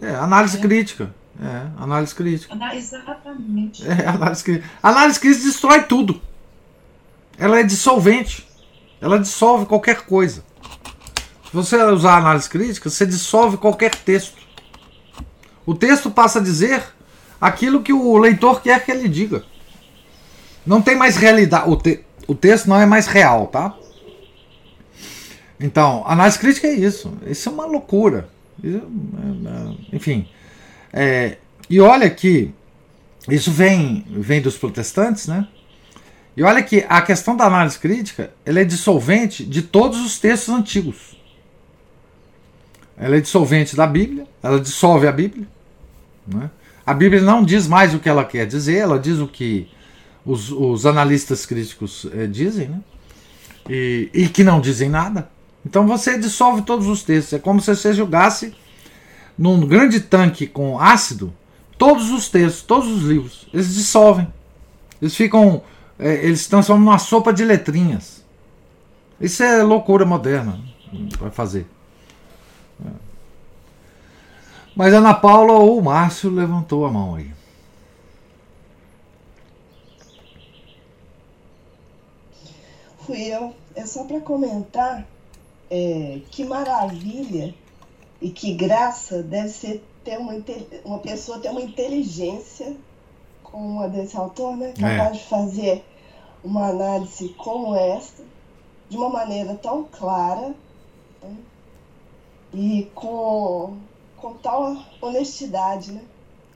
[0.00, 0.60] É, análise é.
[0.60, 1.14] crítica.
[1.40, 2.54] É, análise crítica.
[2.74, 3.82] Exatamente.
[3.86, 4.70] É, análise crítica.
[4.82, 6.20] Análise crítica destrói tudo.
[7.38, 8.46] Ela é dissolvente.
[9.00, 10.44] Ela dissolve qualquer coisa.
[11.46, 14.36] Se você usar análise crítica, você dissolve qualquer texto.
[15.64, 16.84] O texto passa a dizer
[17.40, 19.44] aquilo que o leitor quer que ele diga.
[20.66, 21.68] Não tem mais realidade.
[21.68, 23.76] O, te, o texto não é mais real, tá?
[25.58, 27.12] Então, análise crítica é isso.
[27.26, 28.28] Isso é uma loucura.
[28.62, 30.28] É, é, enfim.
[30.92, 32.52] É, e olha que
[33.28, 35.48] isso vem, vem dos protestantes, né?
[36.36, 40.52] E olha que a questão da análise crítica ela é dissolvente de todos os textos
[40.52, 41.16] antigos.
[42.96, 45.46] Ela é dissolvente da Bíblia, ela dissolve a Bíblia.
[46.26, 46.50] Né?
[46.84, 49.68] A Bíblia não diz mais o que ela quer dizer, ela diz o que
[50.24, 52.80] os, os analistas críticos é, dizem, né?
[53.68, 55.30] E, e, que não dizem nada.
[55.64, 57.32] Então você dissolve todos os textos.
[57.32, 58.54] É como se você jogasse
[59.38, 61.32] num grande tanque com ácido
[61.78, 63.46] todos os textos, todos os livros.
[63.52, 64.28] Eles dissolvem.
[65.00, 65.62] Eles ficam.
[65.98, 68.24] É, eles se transformam numa sopa de letrinhas.
[69.20, 70.58] Isso é loucura moderna.
[71.18, 71.66] Vai fazer.
[72.84, 72.90] É.
[74.76, 77.33] Mas Ana Paula ou o Márcio levantou a mão aí.
[83.06, 83.54] Fui eu.
[83.74, 85.06] É só para comentar
[85.70, 87.54] é, que maravilha
[88.20, 90.34] e que graça deve ser ter uma,
[90.84, 92.76] uma pessoa ter uma inteligência
[93.42, 94.72] como a desse autor, né?
[94.72, 95.12] Capaz é.
[95.12, 95.84] de fazer
[96.42, 98.22] uma análise como esta,
[98.88, 100.54] de uma maneira tão clara
[101.22, 101.36] né?
[102.52, 103.78] e com,
[104.16, 106.02] com tal honestidade, né?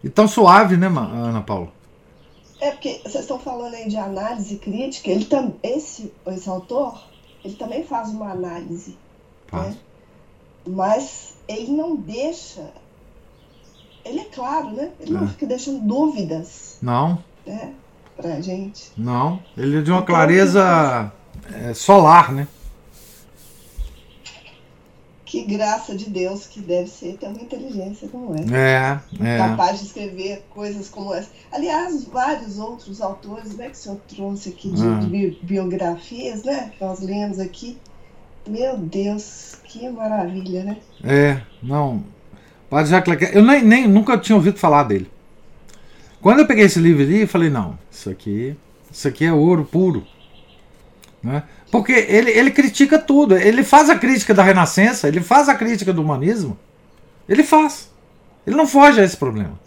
[0.04, 1.77] E tão suave, né, Ana Paula?
[2.60, 7.00] É porque vocês estão falando aí de análise crítica, ele também, esse, esse autor,
[7.44, 8.96] ele também faz uma análise.
[9.46, 9.68] Faz.
[9.68, 9.76] Né?
[10.66, 12.70] Mas ele não deixa.
[14.04, 14.90] Ele é claro, né?
[15.00, 15.20] Ele é.
[15.20, 16.78] não fica deixando dúvidas.
[16.82, 17.22] Não.
[17.46, 17.74] Né?
[18.16, 18.90] Pra gente.
[18.96, 19.40] Não.
[19.56, 21.12] Ele é de uma então, clareza
[21.52, 22.48] é, solar, né?
[25.28, 28.56] Que graça de Deus que deve ser ter uma inteligência como essa.
[28.56, 29.36] É, é.
[29.36, 31.28] Capaz de escrever coisas como essa.
[31.52, 35.36] Aliás, vários outros autores né, que o senhor trouxe aqui de, ah.
[35.42, 36.72] biografias, né?
[36.76, 37.76] Que nós lemos aqui.
[38.48, 40.78] Meu Deus, que maravilha, né?
[41.04, 42.02] É, não.
[42.70, 45.10] Padre Jacques eu nem, nem, nunca tinha ouvido falar dele.
[46.22, 48.56] Quando eu peguei esse livro ali, eu falei, não, isso aqui,
[48.90, 50.06] isso aqui é ouro puro.
[51.22, 51.42] Né?
[51.70, 53.36] Porque ele, ele critica tudo.
[53.36, 56.58] Ele faz a crítica da Renascença, ele faz a crítica do humanismo.
[57.28, 57.90] Ele faz.
[58.46, 59.58] Ele não foge a esse problema.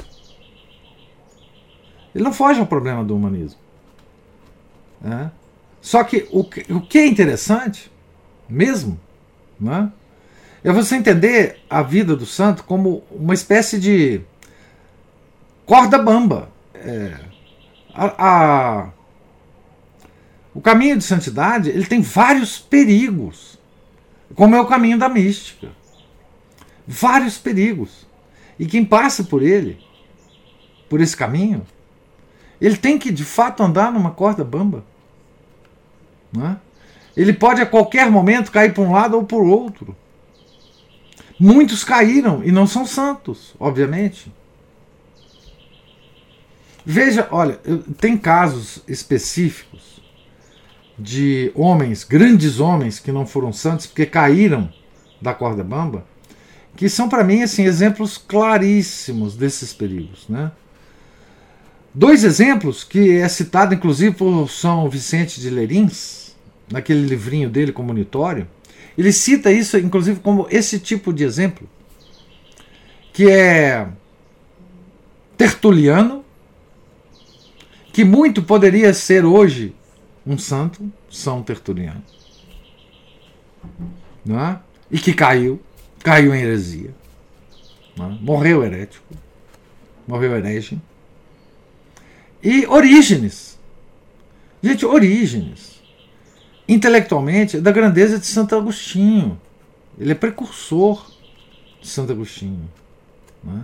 [2.13, 3.59] Ele não foge ao problema do humanismo.
[5.05, 5.29] É.
[5.81, 7.91] Só que o, o que é interessante,
[8.47, 8.99] mesmo,
[9.59, 9.91] né,
[10.63, 14.21] é você entender a vida do santo como uma espécie de
[15.65, 16.49] corda bamba.
[16.75, 17.15] É,
[17.93, 18.89] a, a
[20.53, 23.57] o caminho de santidade ele tem vários perigos,
[24.35, 25.69] como é o caminho da mística.
[26.85, 28.05] Vários perigos.
[28.59, 29.79] E quem passa por ele,
[30.89, 31.65] por esse caminho,
[32.59, 34.83] ele tem que de fato andar numa corda bamba.
[36.31, 36.57] Não é?
[37.15, 39.95] Ele pode a qualquer momento cair para um lado ou para o outro.
[41.39, 44.31] Muitos caíram e não são santos, obviamente.
[46.85, 47.59] Veja, olha,
[47.99, 49.90] tem casos específicos
[51.01, 54.71] de homens, grandes homens que não foram santos porque caíram
[55.19, 56.05] da corda bamba,
[56.75, 60.51] que são para mim assim exemplos claríssimos desses perigos, né?
[61.93, 66.35] Dois exemplos que é citado inclusive por São Vicente de Lerins,
[66.71, 68.47] naquele livrinho dele comunitório,
[68.97, 71.67] ele cita isso inclusive como esse tipo de exemplo,
[73.11, 73.87] que é
[75.35, 76.23] Tertuliano,
[77.91, 79.73] que muito poderia ser hoje
[80.25, 82.03] um santo, São Tertuliano.
[84.25, 84.59] Não é?
[84.89, 85.59] E que caiu,
[86.03, 86.93] caiu em heresia.
[87.97, 88.03] É?
[88.21, 89.05] Morreu herético.
[90.07, 90.79] Morreu herege.
[92.43, 93.59] E Orígenes.
[94.61, 95.81] Gente, Orígenes.
[96.67, 99.39] Intelectualmente, é da grandeza de Santo Agostinho.
[99.99, 101.11] Ele é precursor
[101.81, 102.69] de Santo Agostinho.
[103.47, 103.61] É?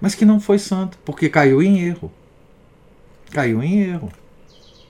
[0.00, 2.12] Mas que não foi santo, porque caiu em erro.
[3.30, 4.12] Caiu em erro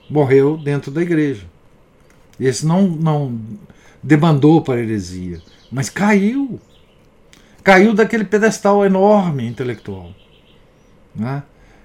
[0.09, 1.45] morreu dentro da igreja.
[2.39, 3.39] Esse não, não
[4.01, 5.41] demandou para a heresia,
[5.71, 6.59] mas caiu.
[7.63, 10.13] Caiu daquele pedestal enorme intelectual.
[11.15, 11.41] Né?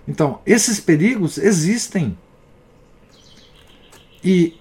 [0.06, 2.18] Então, esses perigos existem.
[4.22, 4.58] E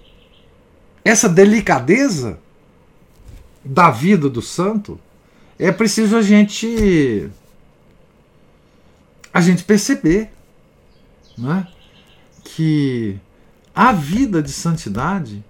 [1.04, 2.38] essa delicadeza
[3.64, 4.98] da vida do santo
[5.58, 7.30] é preciso a gente
[9.32, 10.30] a gente perceber
[11.36, 11.66] né,
[12.42, 13.18] que
[13.74, 15.44] a vida de santidade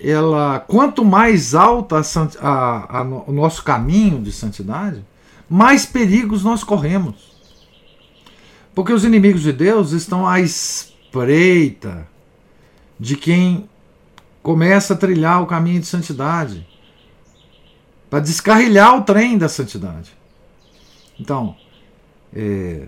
[0.00, 5.04] ela quanto mais alta a, a, a, o nosso caminho de santidade
[5.48, 7.34] mais perigos nós corremos
[8.74, 12.06] porque os inimigos de Deus estão à espreita
[12.98, 13.68] de quem
[14.42, 16.66] começa a trilhar o caminho de santidade
[18.10, 20.12] para descarrilhar o trem da santidade.
[21.18, 21.56] Então,
[22.34, 22.86] é,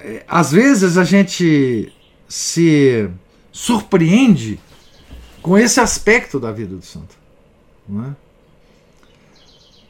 [0.00, 1.92] é, às vezes a gente
[2.28, 3.10] se
[3.50, 4.60] surpreende
[5.40, 7.16] com esse aspecto da vida do santo.
[7.90, 8.12] É?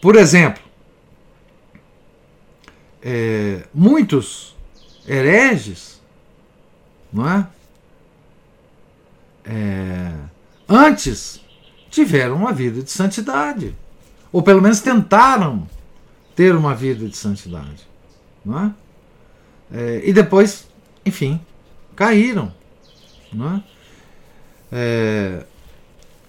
[0.00, 0.62] Por exemplo,
[3.02, 4.56] é, muitos
[5.06, 6.00] hereges,
[7.14, 7.46] é?
[9.50, 10.14] é?
[10.68, 11.40] Antes
[11.90, 13.74] tiveram uma vida de santidade,
[14.30, 15.68] ou pelo menos tentaram
[16.36, 17.88] ter uma vida de santidade,
[18.46, 19.76] é?
[19.76, 20.68] é e depois,
[21.04, 21.40] enfim,
[21.98, 22.54] caíram,
[23.32, 23.56] não
[24.70, 25.44] é?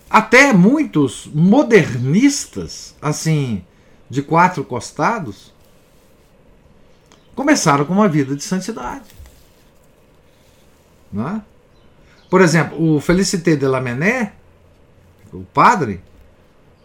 [0.10, 3.64] até muitos modernistas, assim,
[4.10, 5.54] de quatro costados,
[7.36, 9.06] começaram com uma vida de santidade.
[11.14, 11.42] Não é?
[12.32, 14.30] Por exemplo, o Felicité de Lamennais,
[15.32, 16.02] o padre,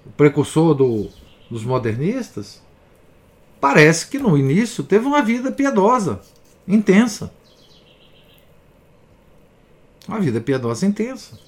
[0.05, 1.09] o precursor do,
[1.51, 2.63] dos modernistas,
[3.59, 6.21] parece que no início teve uma vida piedosa,
[6.69, 7.33] intensa.
[10.07, 11.39] Uma vida piedosa intensa.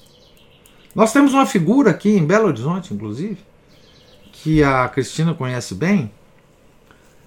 [0.95, 3.39] Nós temos uma figura aqui em Belo Horizonte, inclusive,
[4.33, 6.11] que a Cristina conhece bem,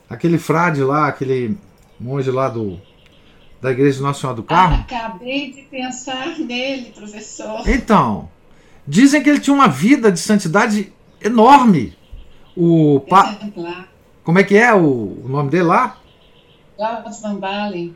[0.10, 1.56] aquele frade lá, aquele
[2.00, 2.80] monge lá do,
[3.62, 4.76] da Igreja Nacional do Carmo.
[4.76, 7.62] Ah, acabei de pensar nele, professor.
[7.70, 8.30] Então,
[8.88, 11.96] dizem que ele tinha uma vida de santidade enorme.
[12.56, 13.38] O pa...
[14.24, 15.98] Como é que é o, nome dele lá?
[16.78, 17.96] Laurens Van Balen.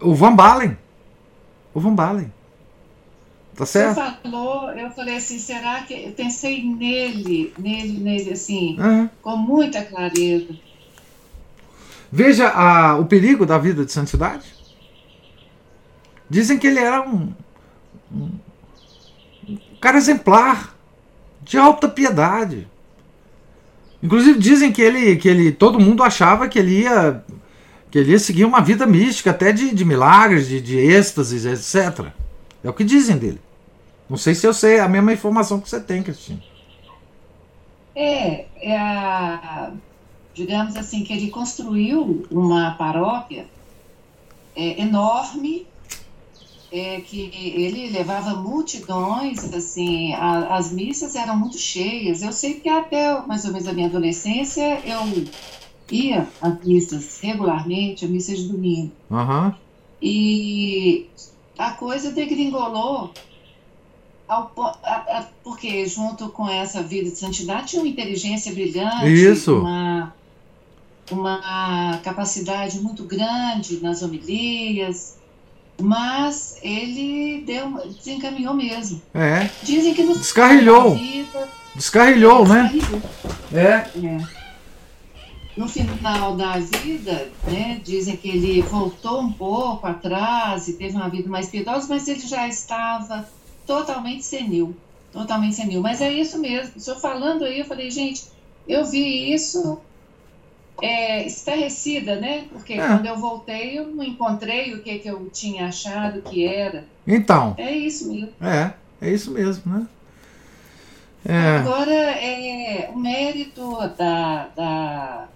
[0.00, 0.76] O Van Balen.
[1.72, 2.32] O Van Balen.
[3.56, 3.94] Tá certo?
[3.94, 5.94] Você falou, eu falei assim, será que.
[5.94, 9.08] Eu pensei nele, nele, nele, assim, uhum.
[9.22, 10.54] com muita clareza.
[12.12, 14.54] Veja a, o perigo da vida de santidade.
[16.28, 17.32] Dizem que ele era um,
[18.12, 18.30] um,
[19.48, 20.76] um cara exemplar,
[21.42, 22.68] de alta piedade.
[24.02, 27.24] Inclusive dizem que ele, que ele, todo mundo achava que ele ia,
[27.90, 32.08] que ele ia seguir uma vida mística, até de, de milagres, de, de êxtases, etc.
[32.62, 33.45] É o que dizem dele.
[34.08, 36.42] Não sei se eu sei a mesma informação que você tem, Cristina.
[37.94, 39.72] É, é a,
[40.34, 43.46] digamos assim, que ele construiu uma paróquia
[44.54, 45.66] é, enorme,
[46.70, 52.22] é, que ele levava multidões, assim, a, as missas eram muito cheias.
[52.22, 55.24] Eu sei que até mais ou menos a minha adolescência eu
[55.90, 58.92] ia às missas regularmente, a missa de domingo.
[59.10, 59.54] Uhum.
[60.02, 61.06] E
[61.56, 63.12] a coisa degringolou
[64.28, 64.52] ao,
[64.82, 69.58] a, a, porque junto com essa vida de santidade tinha uma inteligência brilhante, Isso.
[69.58, 70.12] uma
[71.10, 75.16] uma capacidade muito grande nas homilias,
[75.80, 79.00] mas ele deu, desencaminhou mesmo.
[79.14, 79.48] É.
[79.62, 80.94] Dizem que no descarrilhou.
[80.94, 82.72] Vida, descarrilhou, né?
[83.52, 84.06] É.
[84.06, 84.46] é.
[85.56, 91.08] No final da vida, né, dizem que ele voltou um pouco atrás e teve uma
[91.08, 93.26] vida mais piedosa, mas ele já estava
[93.66, 94.76] totalmente senil.
[95.12, 95.80] Totalmente senil.
[95.80, 96.74] Mas é isso mesmo.
[96.76, 98.24] O senhor falando aí, eu falei, gente,
[98.68, 99.80] eu vi isso
[100.82, 102.46] é, estarrecida, né?
[102.50, 102.86] Porque é.
[102.86, 106.84] quando eu voltei, eu não encontrei o que, que eu tinha achado que era.
[107.06, 107.54] Então.
[107.58, 108.32] É isso mesmo.
[108.40, 109.86] É, é isso mesmo, né?
[111.28, 111.58] É.
[111.58, 115.28] Agora, é, o mérito da, da,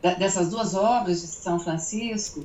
[0.00, 2.44] da, dessas duas obras de São Francisco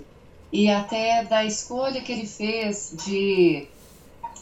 [0.51, 3.67] e até da escolha que ele fez de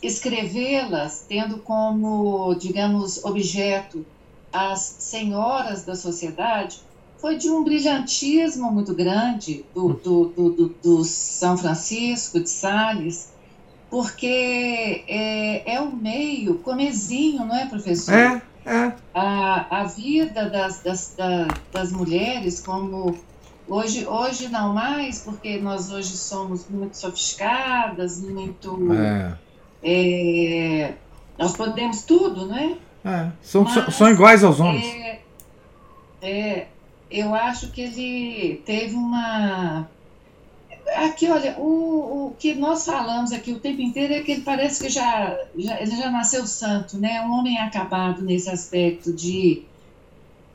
[0.04, 4.06] escrevê-las tendo como, digamos, objeto
[4.52, 6.80] as senhoras da sociedade,
[7.18, 13.32] foi de um brilhantismo muito grande do, do, do, do, São Francisco de Sales,
[13.90, 18.14] porque é, é um meio comezinho, não é, professor?
[18.14, 18.94] É, é.
[19.14, 23.18] A, a vida das, das, das, das mulheres, como
[23.68, 28.94] Hoje, hoje não mais, porque nós hoje somos muito sofisticadas, muito.
[28.94, 29.38] É.
[29.84, 30.94] É,
[31.38, 32.78] nós podemos tudo, não é?
[33.06, 34.86] é são, Mas, são iguais aos homens.
[34.86, 35.20] É,
[36.22, 36.68] é,
[37.12, 39.88] eu acho que ele teve uma.
[40.96, 44.84] aqui, olha, o, o que nós falamos aqui o tempo inteiro é que ele parece
[44.84, 47.22] que já, já ele já nasceu santo, né?
[47.22, 49.64] Um homem acabado nesse aspecto de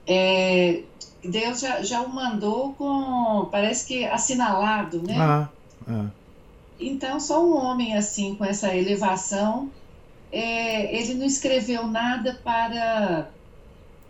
[0.07, 0.81] é,
[1.23, 5.17] Deus já, já o mandou com, parece que assinalado, né?
[5.19, 5.49] Ah,
[5.87, 6.07] ah.
[6.81, 9.71] Então, só um homem assim, com essa elevação,
[10.31, 13.31] é, ele não escreveu nada para,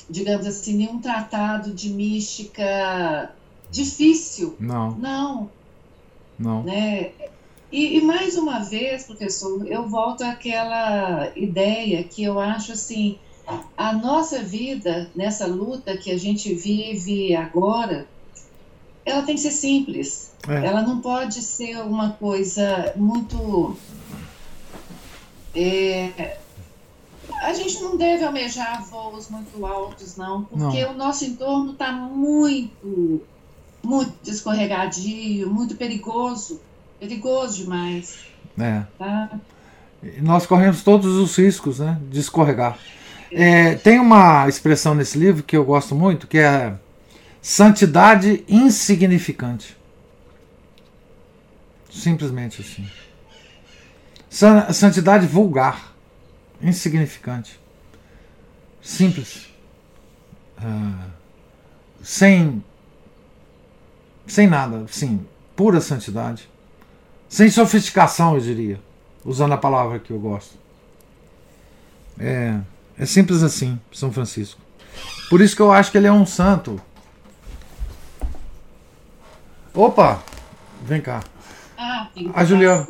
[0.08, 3.32] digamos assim, nenhum tratado de mística
[3.70, 4.56] difícil.
[4.58, 4.92] Não.
[4.92, 5.50] Não.
[6.38, 6.62] Não.
[6.62, 7.12] Né?
[7.70, 13.18] E, e, mais uma vez, professor, eu volto àquela ideia que eu acho assim,
[13.76, 18.06] a nossa vida nessa luta que a gente vive agora,
[19.08, 20.32] ela tem que ser simples.
[20.46, 20.66] É.
[20.66, 23.76] Ela não pode ser uma coisa muito.
[25.54, 26.36] É,
[27.42, 30.92] a gente não deve almejar voos muito altos, não, porque não.
[30.92, 33.22] o nosso entorno está muito,
[33.82, 36.60] muito escorregadio, muito perigoso.
[37.00, 38.18] Perigoso demais.
[38.58, 38.82] É.
[38.98, 39.30] Tá?
[40.20, 42.78] Nós corremos todos os riscos né, de escorregar.
[43.30, 46.74] É, tem uma expressão nesse livro que eu gosto muito, que é
[47.48, 49.74] santidade insignificante.
[51.90, 52.86] Simplesmente assim.
[54.70, 55.94] Santidade vulgar,
[56.60, 57.58] insignificante,
[58.82, 59.48] simples,
[60.58, 61.10] uh,
[62.02, 62.62] sem,
[64.26, 65.26] sem nada, sim,
[65.56, 66.46] pura santidade,
[67.30, 68.78] sem sofisticação, eu diria,
[69.24, 70.54] usando a palavra que eu gosto.
[72.18, 72.60] É,
[72.98, 74.60] é simples assim, São Francisco.
[75.30, 76.78] Por isso que eu acho que ele é um santo.
[79.74, 80.22] Opa!
[80.82, 81.20] Vem cá.
[81.76, 82.86] Ah, a Juliana.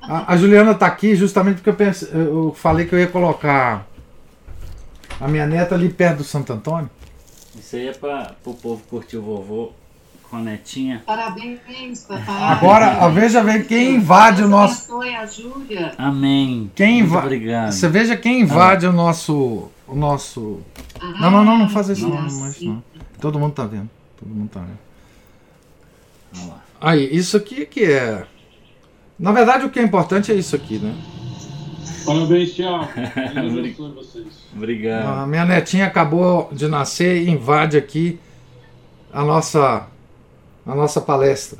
[0.00, 3.86] A, a, Juliana tá aqui justamente porque eu, pense, eu falei que eu ia colocar
[5.20, 6.90] a minha neta ali perto do Santo Antônio.
[7.58, 9.72] Isso aí é para o povo curtir o vovô
[10.30, 11.02] com a netinha.
[11.04, 12.24] Parabéns, papai.
[12.28, 15.00] Agora, veja bem quem invade o nosso.
[15.02, 15.92] a Júlia.
[15.98, 16.70] Amém.
[16.74, 17.18] Quem inva...
[17.18, 17.72] obrigado.
[17.72, 18.90] Você veja quem invade ah.
[18.90, 19.68] o nosso.
[19.88, 20.60] O nosso.
[21.00, 22.82] Ah, não, não, não, não faz isso não, não, não.
[23.20, 23.90] Todo mundo tá vendo.
[24.16, 24.89] Todo mundo tá vendo.
[26.32, 26.64] Vamos lá.
[26.80, 28.26] Aí, isso aqui que é.
[29.18, 30.94] Na verdade, o que é importante é isso aqui, né?
[32.04, 32.88] Parabéns, tchau.
[34.56, 35.06] Obrigado.
[35.06, 38.18] A minha netinha acabou de nascer e invade aqui
[39.12, 39.86] a nossa
[40.66, 41.58] a nossa palestra.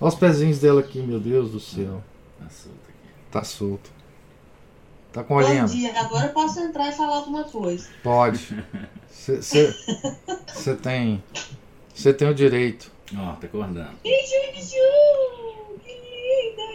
[0.00, 2.02] Olha os pezinhos dela aqui, meu Deus do céu.
[2.38, 3.08] Tá solto aqui.
[3.30, 3.90] Tá solto.
[5.12, 5.66] Tá com olhinho.
[5.66, 7.88] Bom dia, agora eu posso entrar e falar alguma coisa.
[8.02, 8.64] Pode.
[9.10, 11.22] Você tem.
[11.94, 12.90] Você tem o direito.
[13.16, 13.98] Ó, oh, tá acordando.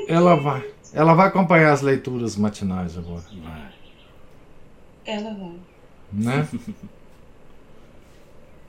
[0.07, 0.73] Ela vai.
[0.93, 3.23] Ela vai acompanhar as leituras matinais agora.
[3.43, 3.71] Vai.
[5.05, 5.55] Ela vai.
[6.11, 6.47] Né?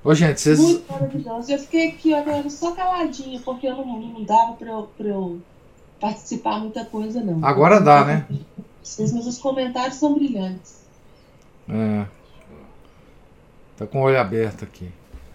[0.02, 0.58] Ô, gente, vocês.
[0.58, 1.50] Muito maravilhoso.
[1.50, 5.40] Eu fiquei aqui olhando só caladinha, porque eu não, não dava pra eu, pra eu
[5.98, 7.44] participar muita coisa, não.
[7.44, 8.26] Agora dá, né?
[8.82, 10.84] Vocês, mas os comentários são brilhantes.
[11.68, 12.06] É.
[13.78, 14.90] Tá com o olho aberto aqui.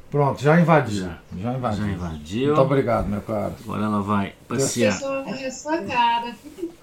[0.10, 1.06] Pronto, já invadiu.
[1.06, 1.86] Já, já invadiu.
[1.86, 2.48] Já invadiu.
[2.48, 3.53] Muito obrigado, meu caro.
[3.64, 4.99] Agora ela vai passear.
[5.27, 6.34] É sua cara.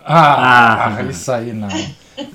[0.04, 1.68] Ah, ah, isso aí não.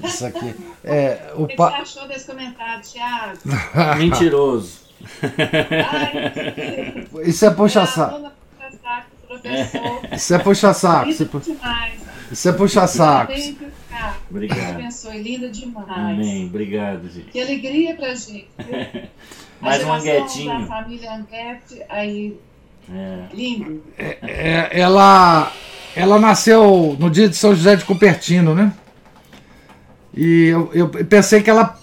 [0.03, 0.53] Isso aqui.
[0.84, 1.69] É, o, o que pa...
[1.69, 3.39] você achou desse comentário, Thiago?
[3.97, 4.81] Mentiroso.
[7.26, 8.31] Isso é puxa-saco.
[10.13, 11.09] Isso é puxa-saco.
[11.09, 11.30] Isso,
[12.31, 13.34] isso é puxa-saco.
[14.30, 14.76] Obrigado.
[14.76, 15.89] abençoe, linda demais.
[15.89, 16.45] Amém.
[16.45, 17.31] Obrigado, gente.
[17.31, 18.47] Que alegria pra gente.
[19.62, 20.60] Mais um Anguetinho.
[20.60, 22.38] da família Anguete, aí.
[22.92, 23.26] É.
[23.34, 23.84] Lindo.
[23.98, 25.52] É, é, ela,
[25.96, 28.74] ela nasceu no dia de São José de Cupertino, né?
[30.14, 31.78] E eu, eu pensei que ela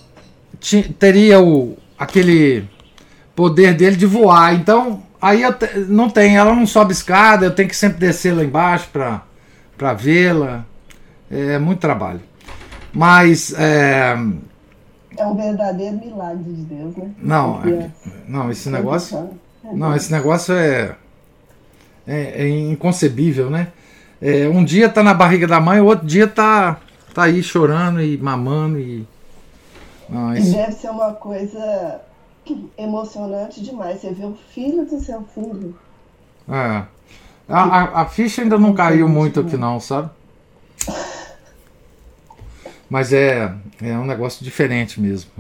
[0.99, 2.69] teria o, aquele
[3.35, 4.55] poder dele de voar.
[4.55, 8.35] Então, aí eu te, não tem, ela não sobe escada, eu tenho que sempre descer
[8.35, 9.23] lá embaixo para
[9.79, 10.67] para vê-la.
[11.31, 12.21] É muito trabalho.
[12.93, 14.17] Mas é,
[15.19, 17.11] é um verdadeiro milagre de Deus, né?
[17.19, 17.91] Não, é,
[18.27, 19.31] não, esse negócio,
[19.65, 20.97] não, esse negócio é
[22.07, 23.69] é, é inconcebível, né?
[24.21, 26.81] É, um dia tá na barriga da mãe, o outro dia tá
[27.15, 29.07] tá aí chorando e mamando e
[30.09, 32.01] não, e deve ser uma coisa
[32.79, 34.01] emocionante demais.
[34.01, 35.77] Você vê o filho do seu filho.
[36.49, 36.85] É.
[37.47, 40.11] A, a, a ficha ainda não caiu muito aqui não, sabe?
[42.89, 43.53] Mas é,
[43.83, 45.31] é um negócio diferente mesmo.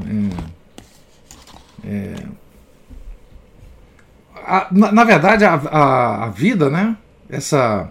[1.84, 2.14] É, é,
[4.34, 6.96] a, na, na, verdade, a, a, a, vida, né?
[7.28, 7.90] Essa,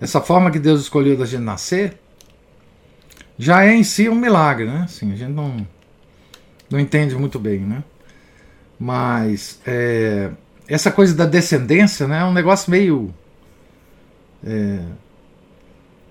[0.00, 1.98] essa forma que Deus escolheu da gente nascer
[3.38, 4.82] já é em si um milagre, né?
[4.84, 5.66] Assim, a gente não,
[6.70, 7.82] não entende muito bem, né?
[8.78, 10.30] Mas é,
[10.68, 13.12] essa coisa da descendência né, é um negócio meio.
[14.46, 14.80] É,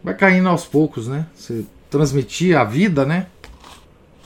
[0.04, 1.28] vai caindo aos poucos, né?
[1.34, 3.28] Você transmitir a vida, né?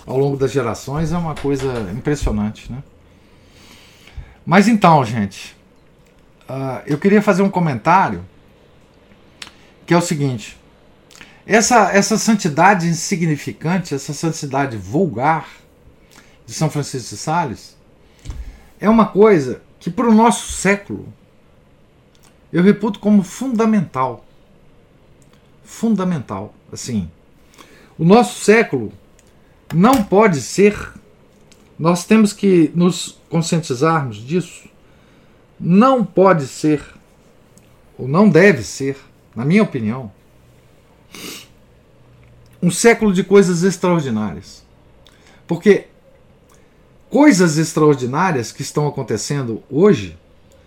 [0.06, 2.81] Ao longo das gerações é uma coisa impressionante, né?
[4.45, 5.53] Mas então, gente,
[6.49, 8.23] uh, eu queria fazer um comentário
[9.85, 10.57] que é o seguinte:
[11.45, 15.49] essa, essa santidade insignificante, essa santidade vulgar
[16.45, 17.76] de São Francisco de Sales
[18.80, 21.11] é uma coisa que para o nosso século
[22.53, 24.26] eu reputo como fundamental.
[25.65, 26.53] Fundamental.
[26.72, 27.11] Assim,
[27.98, 28.91] o nosso século
[29.74, 30.94] não pode ser,
[31.78, 34.68] nós temos que nos conscientizarmos disso,
[35.60, 36.84] não pode ser,
[37.98, 38.98] ou não deve ser,
[39.36, 40.11] na minha opinião,
[42.61, 44.64] um século de coisas extraordinárias.
[45.48, 45.88] Porque
[47.10, 50.18] coisas extraordinárias que estão acontecendo hoje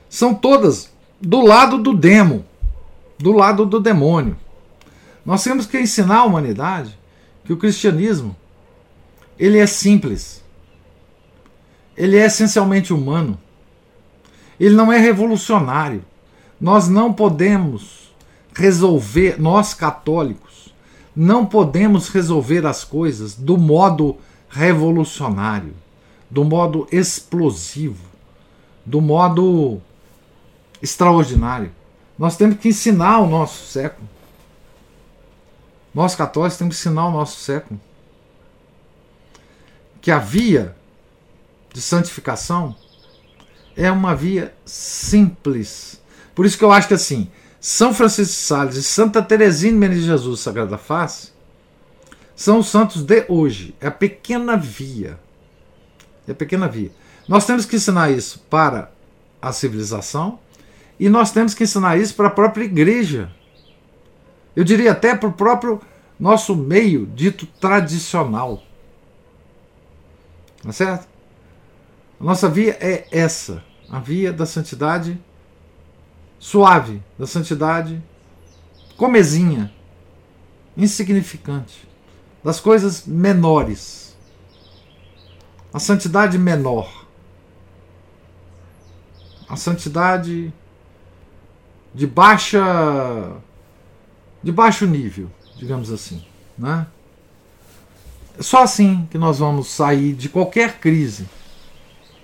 [0.08, 0.90] são todas
[1.20, 2.44] do lado do demo,
[3.18, 4.36] do lado do demônio.
[5.24, 6.99] Nós temos que ensinar a humanidade
[7.50, 8.36] que o cristianismo
[9.36, 10.40] ele é simples.
[11.96, 13.36] Ele é essencialmente humano.
[14.60, 16.04] Ele não é revolucionário.
[16.60, 18.12] Nós não podemos
[18.54, 20.72] resolver, nós católicos,
[21.16, 24.16] não podemos resolver as coisas do modo
[24.48, 25.74] revolucionário,
[26.30, 28.04] do modo explosivo,
[28.86, 29.82] do modo
[30.80, 31.72] extraordinário.
[32.16, 34.08] Nós temos que ensinar o nosso século.
[35.94, 37.80] Nós católicos temos que ensinar o nosso século
[40.00, 40.74] que a via
[41.72, 42.74] de santificação
[43.76, 46.00] é uma via simples.
[46.34, 47.30] Por isso que eu acho que assim,
[47.60, 51.32] São Francisco de Sales e Santa Teresinha de de Jesus Sagrada Face
[52.34, 53.74] são os santos de hoje.
[53.80, 55.18] É a pequena via.
[56.26, 56.90] É a pequena via.
[57.28, 58.90] Nós temos que ensinar isso para
[59.42, 60.38] a civilização
[60.98, 63.30] e nós temos que ensinar isso para a própria igreja.
[64.54, 65.80] Eu diria até para o próprio
[66.18, 68.62] nosso meio dito tradicional.
[70.62, 71.08] Tá certo?
[72.20, 75.18] A nossa via é essa, a via da santidade
[76.38, 78.02] suave, da santidade
[78.96, 79.72] comezinha,
[80.76, 81.88] insignificante,
[82.44, 84.14] das coisas menores.
[85.72, 87.06] A santidade menor.
[89.48, 90.52] A santidade
[91.94, 92.60] de baixa
[94.42, 96.24] de baixo nível, digamos assim,
[96.58, 96.86] né?
[98.38, 101.28] É só assim que nós vamos sair de qualquer crise.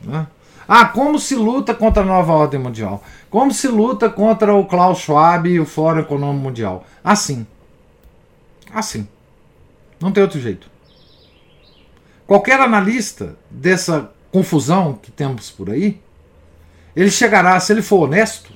[0.03, 0.27] Né?
[0.67, 3.03] Ah, como se luta contra a nova ordem mundial?
[3.29, 6.85] Como se luta contra o Klaus Schwab e o Fórum Econômico Mundial?
[7.05, 7.47] Assim.
[8.73, 9.07] Assim.
[10.01, 10.71] Não tem outro jeito.
[12.27, 16.01] Qualquer analista dessa confusão que temos por aí,
[16.97, 18.53] ele chegará, se ele for honesto,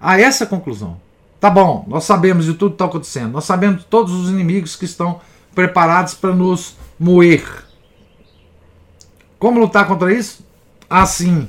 [0.00, 1.00] a essa conclusão.
[1.42, 4.84] Tá bom, nós sabemos de tudo que está acontecendo, nós sabemos todos os inimigos que
[4.84, 5.20] estão
[5.52, 7.64] preparados para nos moer.
[9.40, 10.46] Como lutar contra isso?
[10.88, 11.48] Assim.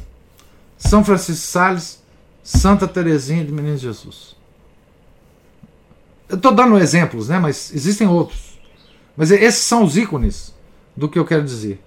[0.79, 2.03] São Francisco de Sales,
[2.41, 4.35] Santa Teresinha de Menino Jesus.
[6.27, 7.37] Eu estou dando exemplos, né?
[7.37, 8.59] mas existem outros.
[9.15, 10.55] Mas esses são os ícones
[10.97, 11.79] do que eu quero dizer.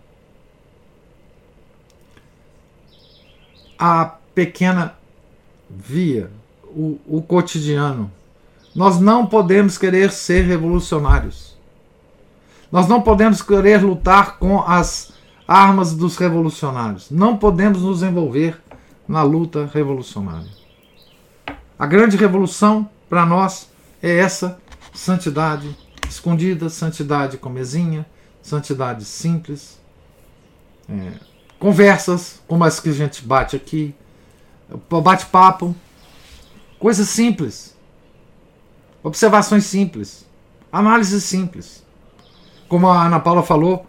[3.77, 4.97] A pequena
[5.69, 6.31] via,
[6.77, 8.11] o, cotidiano.
[8.75, 11.57] Nós não podemos querer ser revolucionários.
[12.71, 15.13] Nós não podemos querer lutar com as
[15.49, 17.11] armas dos revolucionários.
[17.11, 18.61] Não podemos nos envolver
[19.09, 20.51] na luta revolucionária.
[21.79, 23.71] A grande revolução para nós
[24.03, 24.59] é essa
[24.93, 25.77] santidade
[26.09, 28.07] escondida, santidade comezinha,
[28.43, 29.79] santidade simples,
[30.89, 31.13] é,
[31.59, 33.95] conversas como as que a gente bate aqui,
[34.89, 35.75] bate-papo,
[36.79, 37.77] coisas simples,
[39.03, 40.27] observações simples,
[40.71, 41.87] análise simples
[42.69, 43.87] como a Ana Paula falou,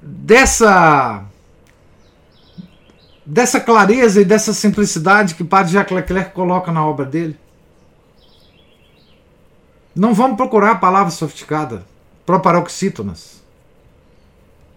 [0.00, 1.24] dessa
[3.24, 7.38] dessa clareza e dessa simplicidade que Padre Jacques Leclerc coloca na obra dele.
[9.94, 11.84] Não vamos procurar a palavra sofisticada,
[12.24, 13.42] proparoxítonas.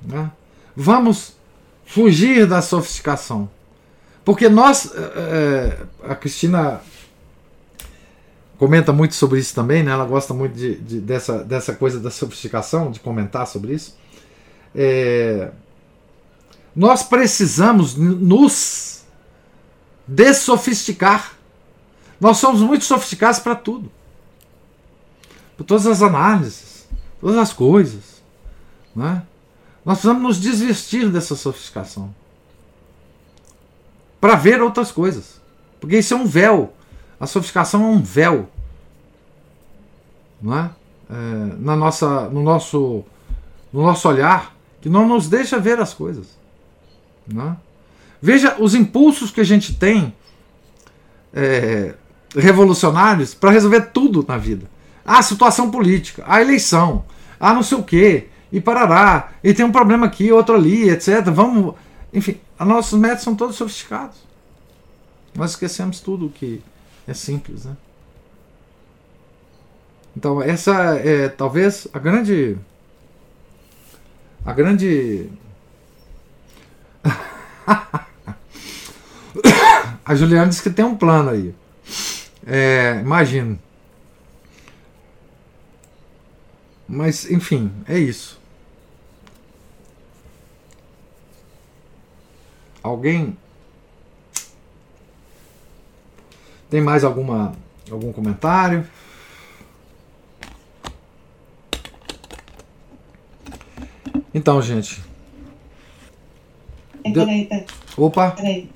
[0.01, 0.29] Né?
[0.75, 1.37] Vamos
[1.85, 3.49] fugir da sofisticação.
[4.23, 6.81] Porque nós, é, a Cristina
[8.57, 9.91] comenta muito sobre isso também, né?
[9.91, 13.97] Ela gosta muito de, de, dessa, dessa coisa da sofisticação, de comentar sobre isso.
[14.75, 15.49] É,
[16.75, 19.01] nós precisamos nos
[20.07, 21.33] dessofisticar.
[22.19, 23.91] Nós somos muito sofisticados para tudo.
[25.57, 26.87] Por todas as análises,
[27.19, 28.21] todas as coisas.
[28.95, 29.23] Né?
[29.83, 32.13] Nós precisamos nos desvestir dessa sofisticação.
[34.21, 35.41] Para ver outras coisas.
[35.79, 36.73] Porque isso é um véu.
[37.19, 38.47] A sofisticação é um véu.
[40.39, 40.69] Não é?
[41.09, 41.13] é
[41.59, 43.03] na nossa, no, nosso,
[43.73, 46.27] no nosso olhar, que não nos deixa ver as coisas.
[47.27, 47.55] Não é?
[48.21, 50.13] Veja os impulsos que a gente tem
[51.33, 51.95] é,
[52.35, 54.69] revolucionários para resolver tudo na vida.
[55.03, 57.03] A situação política, a eleição,
[57.39, 61.23] a não sei o quê, e parará, e tem um problema aqui, outro ali, etc.
[61.31, 61.73] Vamos.
[62.13, 62.37] Enfim,
[62.67, 64.17] nossos métodos são todos sofisticados.
[65.33, 66.61] Nós esquecemos tudo que
[67.07, 67.75] é simples, né?
[70.15, 72.57] Então, essa é talvez a grande.
[74.45, 75.29] A grande.
[80.05, 81.55] a Juliana disse que tem um plano aí.
[82.45, 83.57] É, imagino.
[86.87, 88.40] Mas, enfim, é isso.
[92.83, 93.37] Alguém
[96.69, 97.53] tem mais alguma
[97.91, 98.87] algum comentário?
[104.33, 105.03] Então, gente.
[107.03, 107.25] Deu...
[107.25, 107.65] Peraí, peraí.
[107.97, 108.31] Opa.
[108.31, 108.69] Peraí.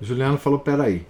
[0.00, 1.06] Juliano falou peraí.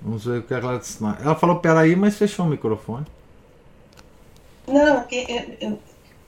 [0.00, 0.98] Vamos ver o que ela disse.
[1.04, 3.06] Ela falou peraí, mas fechou o microfone.
[4.66, 5.78] Não, porque eu, eu,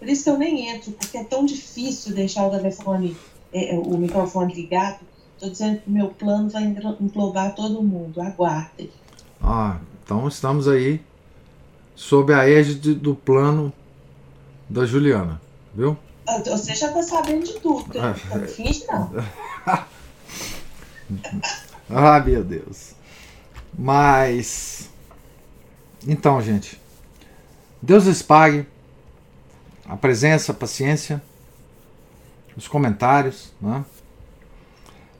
[0.04, 3.16] por isso que eu nem entro, porque é tão difícil deixar o telefone,
[3.50, 5.00] é, é o microfone ligado.
[5.34, 6.62] Estou dizendo que o meu plano vai
[7.00, 8.20] englobar todo mundo.
[8.20, 8.90] Aguardem.
[9.42, 11.00] Ah, então estamos aí
[11.94, 13.72] sob a égide do plano
[14.68, 15.40] da Juliana,
[15.74, 15.96] viu?
[16.26, 17.98] Ah, você já está sabendo de tudo.
[17.98, 19.10] Ah, não finge não.
[21.88, 22.92] ah, meu Deus.
[23.76, 24.90] Mas.
[26.06, 26.78] Então, gente.
[27.80, 28.66] Deus lhes pague
[29.86, 31.22] a presença, a paciência,
[32.56, 33.52] os comentários.
[33.60, 33.84] Né?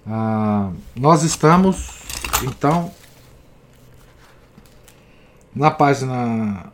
[0.07, 1.89] Ah, nós estamos,
[2.43, 2.93] então,
[5.55, 6.73] na página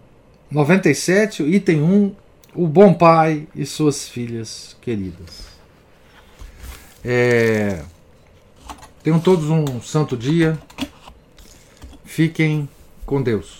[0.50, 2.14] 97, item 1,
[2.54, 5.50] o bom pai e suas filhas queridas.
[7.04, 7.82] É,
[9.02, 10.58] tenham todos um santo dia.
[12.04, 12.68] Fiquem
[13.06, 13.59] com Deus.